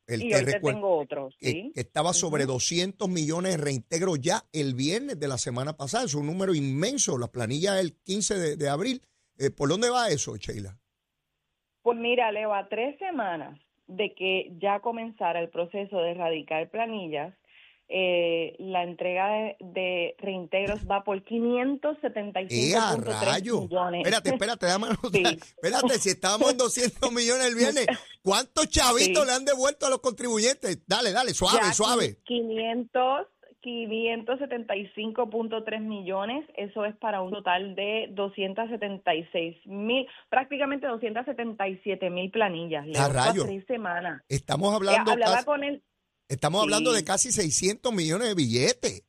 el 0.07 0.21
que 0.21 0.59
tengo 0.59 0.97
otro, 0.97 1.29
que, 1.39 1.71
estaba 1.75 2.13
sobre 2.13 2.45
200 2.45 3.07
millones 3.09 3.57
de 3.57 3.63
reintegro 3.63 4.15
ya 4.15 4.41
el 4.53 4.73
viernes 4.73 5.19
de 5.19 5.27
la 5.27 5.37
semana 5.37 5.77
pasada. 5.77 6.05
Es 6.05 6.15
un 6.15 6.25
número 6.25 6.53
inmenso. 6.53 7.17
La 7.17 7.27
planilla 7.27 7.79
el 7.79 7.93
15 8.03 8.57
de, 8.57 8.69
abril. 8.69 9.01
Eh, 9.37 9.49
¿Por 9.51 9.69
dónde 9.69 9.89
va 9.89 10.09
eso, 10.09 10.35
Sheila? 10.37 10.77
Pues 11.81 11.97
mira, 11.97 12.31
Leo, 12.31 12.53
a 12.53 12.67
tres 12.67 12.97
semanas 12.97 13.59
de 13.87 14.13
que 14.15 14.51
ya 14.59 14.79
comenzara 14.79 15.39
el 15.39 15.49
proceso 15.49 15.99
de 15.99 16.11
erradicar 16.11 16.69
planillas, 16.69 17.35
eh, 17.87 18.55
la 18.59 18.83
entrega 18.83 19.55
de, 19.59 20.15
reintegros 20.17 20.81
va 20.89 21.03
por 21.03 21.23
575.3 21.23 23.61
millones. 23.61 23.99
Espérate, 23.99 24.29
espérate, 24.29 24.65
dame 24.65 24.87
espérate, 25.43 25.99
si 25.99 26.09
estábamos 26.09 26.51
en 26.51 26.57
200 26.57 27.11
millones 27.11 27.47
el 27.47 27.55
viernes, 27.55 27.85
¿cuántos 28.23 28.69
chavitos 28.69 29.25
le 29.25 29.33
han 29.33 29.43
devuelto 29.45 29.85
a 29.85 29.89
los 29.89 29.99
contribuyentes? 29.99 30.87
Dale, 30.87 31.11
dale, 31.11 31.33
suave, 31.33 31.73
suave. 31.73 32.17
500 32.25 33.27
575.3 33.65 35.79
millones, 35.79 36.45
eso 36.55 36.85
es 36.85 36.95
para 36.97 37.23
un 37.23 37.31
total 37.31 37.73
de 37.75 38.09
276 38.11 39.65
mil, 39.65 40.05
prácticamente 40.29 40.85
277 40.85 42.11
mil 42.11 42.29
planillas. 42.29 42.85
A 42.95 43.09
rayos. 43.09 43.47
Tres 43.47 43.65
semanas. 43.65 44.21
Estamos 44.29 44.71
hablando. 44.73 45.11
hablaba 45.11 45.43
con 45.43 45.63
Estamos 46.27 46.63
hablando 46.63 46.91
de 46.91 47.03
casi 47.03 47.31
600 47.31 47.93
millones 47.93 48.29
de 48.29 48.35
billetes. 48.35 49.03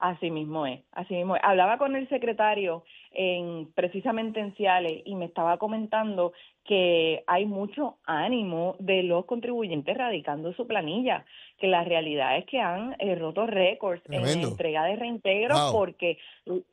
Así 0.00 0.30
mismo 0.30 0.66
es, 0.66 0.82
así 0.92 1.14
mismo 1.14 1.36
es. 1.36 1.42
Hablaba 1.44 1.78
con 1.78 1.94
el 1.94 2.08
secretario 2.08 2.84
en 3.12 3.70
precisamente 3.72 4.40
en 4.40 4.56
Ciales 4.56 5.02
y 5.04 5.14
me 5.14 5.26
estaba 5.26 5.58
comentando 5.58 6.32
que 6.70 7.24
hay 7.26 7.46
mucho 7.46 7.96
ánimo 8.04 8.76
de 8.78 9.02
los 9.02 9.24
contribuyentes 9.24 9.98
radicando 9.98 10.52
su 10.52 10.68
planilla, 10.68 11.24
que 11.58 11.66
la 11.66 11.82
realidad 11.82 12.38
es 12.38 12.44
que 12.46 12.60
han 12.60 12.94
eh, 13.00 13.16
roto 13.16 13.44
récords 13.44 14.00
en 14.08 14.22
la 14.22 14.30
entrega 14.30 14.84
de 14.84 14.94
reintegro 14.94 15.56
porque 15.72 16.18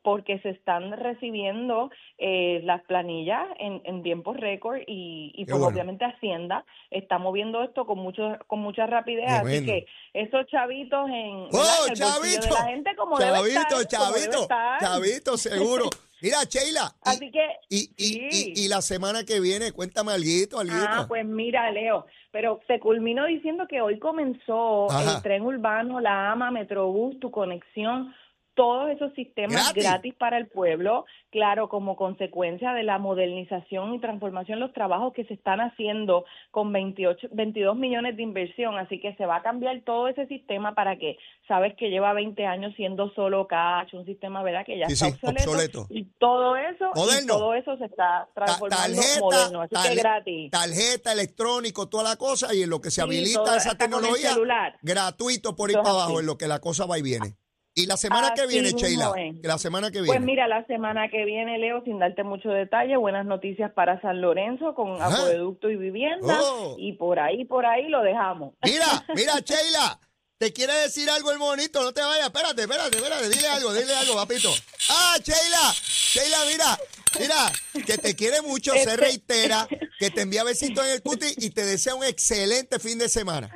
porque 0.02 0.38
se 0.38 0.50
están 0.50 0.92
recibiendo 0.92 1.90
eh, 2.16 2.60
las 2.62 2.80
planillas 2.84 3.44
en, 3.58 3.82
en 3.82 4.04
tiempos 4.04 4.36
récord 4.36 4.82
y, 4.86 5.32
y 5.34 5.44
pues 5.46 5.60
obviamente 5.60 6.04
Hacienda 6.04 6.64
está 6.92 7.18
moviendo 7.18 7.64
esto 7.64 7.84
con 7.84 7.98
mucho 7.98 8.38
con 8.46 8.60
mucha 8.60 8.86
rapidez, 8.86 9.28
así 9.28 9.66
que 9.66 9.86
esos 10.14 10.46
chavitos 10.46 11.10
en, 11.10 11.48
¡Oh, 11.50 11.92
chavito! 11.92 12.46
de 12.46 12.54
la 12.54 12.66
gente 12.68 12.94
como 12.94 13.18
chavito, 13.18 13.84
chavito, 13.84 14.46
chavito, 14.78 15.36
seguro. 15.36 15.90
Mira, 16.20 16.38
Sheila. 16.48 16.94
Así 17.02 17.30
que. 17.30 17.46
Y, 17.68 17.90
y, 17.96 18.68
la 18.68 18.82
semana 18.82 19.24
que 19.24 19.40
viene, 19.40 19.72
cuéntame 19.72 20.12
algo, 20.12 20.58
algo. 20.58 20.74
Ah, 20.76 21.04
pues 21.06 21.24
mira, 21.24 21.70
Leo. 21.70 22.06
Pero 22.30 22.60
se 22.66 22.80
culminó 22.80 23.26
diciendo 23.26 23.66
que 23.68 23.80
hoy 23.80 23.98
comenzó 23.98 24.88
el 24.90 25.22
tren 25.22 25.42
urbano, 25.42 26.00
la 26.00 26.32
AMA, 26.32 26.50
Metrobús, 26.50 27.18
tu 27.20 27.30
conexión 27.30 28.14
todos 28.58 28.90
esos 28.90 29.14
sistemas 29.14 29.72
gratis. 29.72 30.14
para 30.16 30.36
el 30.36 30.48
pueblo, 30.48 31.04
claro, 31.30 31.68
como 31.68 31.94
consecuencia 31.94 32.72
de 32.72 32.82
la 32.82 32.98
modernización 32.98 33.94
y 33.94 34.00
transformación, 34.00 34.58
los 34.58 34.72
trabajos 34.72 35.12
que 35.14 35.24
se 35.26 35.34
están 35.34 35.60
haciendo 35.60 36.24
con 36.50 36.72
28, 36.72 37.28
22 37.30 37.76
millones 37.76 38.16
de 38.16 38.24
inversión, 38.24 38.76
así 38.76 39.00
que 39.00 39.14
se 39.14 39.26
va 39.26 39.36
a 39.36 39.42
cambiar 39.42 39.80
todo 39.82 40.08
ese 40.08 40.26
sistema 40.26 40.74
para 40.74 40.98
que, 40.98 41.18
sabes 41.46 41.76
que 41.76 41.88
lleva 41.88 42.12
20 42.14 42.46
años 42.46 42.74
siendo 42.74 43.14
solo 43.14 43.46
cash, 43.46 43.94
un 43.94 44.04
sistema, 44.04 44.42
¿verdad? 44.42 44.66
Que 44.66 44.76
ya 44.76 44.86
está 44.86 45.06
obsoleto, 45.06 45.86
Y 45.88 46.06
todo 46.18 46.56
eso, 46.56 46.90
todo 47.28 47.54
eso 47.54 47.76
se 47.76 47.84
está 47.84 48.28
transformando 48.34 49.00
moderno, 49.20 49.62
así 49.62 49.88
que 49.88 49.94
gratis. 49.94 50.50
Tarjeta, 50.50 51.12
electrónico, 51.12 51.88
toda 51.88 52.02
la 52.02 52.16
cosa, 52.16 52.52
y 52.52 52.62
en 52.62 52.70
lo 52.70 52.80
que 52.80 52.90
se 52.90 53.02
habilita 53.02 53.56
esa 53.56 53.76
tecnología, 53.76 54.34
gratuito 54.82 55.54
por 55.54 55.70
ir 55.70 55.76
para 55.76 55.90
abajo, 55.90 56.18
en 56.18 56.26
lo 56.26 56.36
que 56.36 56.48
la 56.48 56.58
cosa 56.58 56.84
va 56.84 56.98
y 56.98 57.02
viene. 57.02 57.36
¿Y 57.78 57.86
la 57.86 57.96
semana 57.96 58.34
que 58.34 58.44
viene, 58.48 58.72
Sheila? 58.72 59.12
La 59.42 59.56
semana 59.56 59.92
que 59.92 60.00
pues 60.00 60.10
viene. 60.10 60.18
Pues 60.18 60.26
mira, 60.26 60.48
la 60.48 60.66
semana 60.66 61.08
que 61.08 61.24
viene, 61.24 61.58
Leo, 61.58 61.80
sin 61.84 62.00
darte 62.00 62.24
mucho 62.24 62.48
detalle, 62.48 62.96
buenas 62.96 63.24
noticias 63.24 63.70
para 63.72 64.00
San 64.00 64.20
Lorenzo 64.20 64.74
con 64.74 65.00
acueducto 65.00 65.70
y 65.70 65.76
vivienda. 65.76 66.40
Oh. 66.42 66.74
Y 66.76 66.94
por 66.94 67.20
ahí, 67.20 67.44
por 67.44 67.66
ahí 67.66 67.88
lo 67.88 68.02
dejamos. 68.02 68.54
Mira, 68.64 68.86
mira, 69.14 69.34
Sheila. 69.38 70.00
¿Te 70.38 70.52
quiere 70.52 70.72
decir 70.72 71.08
algo 71.08 71.30
el 71.30 71.38
monito? 71.38 71.80
No 71.82 71.92
te 71.92 72.00
vayas. 72.00 72.26
Espérate, 72.26 72.62
espérate, 72.62 72.96
espérate. 72.96 73.28
Dile 73.28 73.46
algo, 73.46 73.72
dile 73.72 73.94
algo, 73.94 74.14
papito. 74.16 74.50
Ah, 74.90 75.16
Sheila. 75.22 75.72
Sheila, 75.72 76.38
mira. 76.50 76.78
Mira, 77.20 77.84
que 77.86 77.96
te 77.96 78.16
quiere 78.16 78.42
mucho, 78.42 78.72
se 78.72 78.80
este 78.80 78.96
reitera, 78.96 79.68
que 79.98 80.10
te 80.10 80.22
envía 80.22 80.44
besitos 80.44 80.84
en 80.84 80.92
el 80.92 81.02
cuti 81.02 81.26
y 81.38 81.50
te 81.50 81.64
desea 81.64 81.94
un 81.94 82.04
excelente 82.04 82.78
fin 82.78 82.98
de 82.98 83.08
semana 83.08 83.50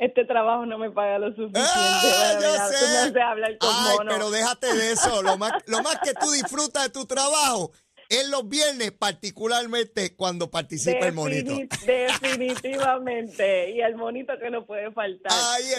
este 0.00 0.24
trabajo 0.24 0.64
no 0.64 0.78
me 0.78 0.90
paga 0.90 1.18
lo 1.18 1.28
suficiente. 1.28 1.60
¡Ah, 1.60 2.38
yo 2.40 2.54
sé. 2.68 3.22
Ay, 3.60 3.98
pero 4.08 4.30
déjate 4.30 4.74
de 4.74 4.92
eso. 4.92 5.22
Lo 5.22 5.36
más, 5.36 5.52
lo 5.66 5.82
más 5.82 5.98
que 6.02 6.14
tú 6.14 6.30
disfrutas 6.30 6.84
de 6.84 6.88
tu 6.88 7.04
trabajo 7.04 7.70
en 8.08 8.30
los 8.30 8.48
viernes, 8.48 8.92
particularmente 8.92 10.16
cuando 10.16 10.50
participa 10.50 11.06
el 11.06 11.12
monito. 11.12 11.54
Definitivamente. 11.86 13.72
Y 13.72 13.82
el 13.82 13.94
monito 13.96 14.32
que 14.40 14.50
no 14.50 14.64
puede 14.64 14.90
faltar. 14.90 15.30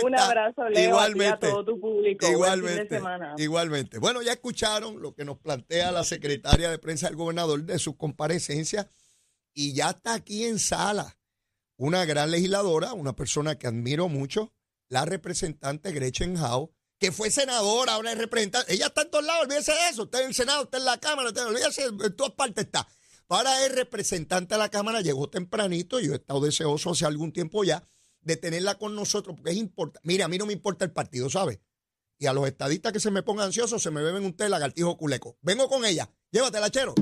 Un 0.04 0.16
abrazo, 0.16 0.70
Leo, 0.70 0.90
igualmente, 0.90 1.48
a 1.48 1.50
todo 1.50 1.66
tu 1.66 1.80
público. 1.80 2.28
Igualmente. 2.28 2.98
semana. 2.98 3.34
Igualmente. 3.40 3.98
Bueno, 3.98 4.22
ya 4.22 4.34
escucharon 4.34 5.02
lo 5.02 5.16
que 5.16 5.26
nos 5.26 5.40
plantea 5.40 5.92
la 5.92 6.04
secretaria 6.04 6.70
de 6.70 6.78
prensa 6.78 7.08
del 7.08 7.16
gobernador 7.16 7.64
de 7.64 7.80
su 7.80 7.98
comparecencia 7.98 8.88
y 9.56 9.74
ya 9.74 9.90
está 9.90 10.14
aquí 10.14 10.46
en 10.46 10.60
sala 10.60 11.18
una 11.88 12.06
gran 12.06 12.30
legisladora, 12.30 12.94
una 12.94 13.16
persona 13.16 13.58
que 13.58 13.66
admiro 13.66 14.08
mucho, 14.08 14.54
la 14.88 15.04
representante 15.04 15.92
Gretchen 15.92 16.38
Howe, 16.38 16.70
que 17.00 17.12
fue 17.12 17.32
senadora, 17.32 17.94
ahora 17.94 18.12
es 18.12 18.20
representante. 18.20 18.72
Ella 18.72 18.86
está 18.88 19.02
en 19.02 19.10
todos 19.10 19.26
lados, 19.26 19.46
olvídese 19.46 19.72
de 19.72 19.90
eso. 19.90 20.04
Está 20.04 20.22
en 20.22 20.28
el 20.28 20.36
Senado, 20.36 20.66
está 20.66 20.78
en 20.78 20.86
la 20.86 21.00
Cámara, 21.00 21.32
olvídese, 21.48 21.86
en 21.86 22.16
todas 22.16 22.34
partes 22.34 22.66
está. 22.66 22.88
Ahora 23.30 23.66
es 23.66 23.74
representante 23.74 24.54
de 24.54 24.60
la 24.60 24.70
Cámara, 24.70 25.02
llegó 25.02 25.28
tempranito, 25.28 26.00
yo 26.00 26.14
he 26.14 26.18
estado 26.18 26.42
deseoso 26.42 26.92
hace 26.92 27.08
algún 27.08 27.32
tiempo 27.32 27.64
ya 27.64 27.84
de 28.20 28.38
tenerla 28.38 28.78
con 28.78 28.94
nosotros, 28.94 29.36
porque 29.36 29.50
es 29.50 29.58
importante. 29.58 30.08
Mira, 30.08 30.26
a 30.26 30.28
mí 30.28 30.38
no 30.38 30.46
me 30.46 30.54
importa 30.54 30.86
el 30.86 30.92
partido, 30.92 31.32
¿sabes? 31.32 31.62
Y 32.20 32.28
a 32.28 32.34
los 32.34 32.46
estadistas 32.46 32.94
que 32.94 33.00
se 33.00 33.10
me 33.10 33.24
pongan 33.24 33.48
ansiosos 33.48 33.82
se 33.82 33.90
me 33.90 34.04
beben 34.04 34.24
un 34.24 34.36
té 34.36 34.50
lagartijo 34.50 34.98
culeco. 34.98 35.36
Vengo 35.42 35.68
con 35.68 35.84
ella. 35.84 36.12
Llévatela, 36.30 36.70
chero. 36.70 36.94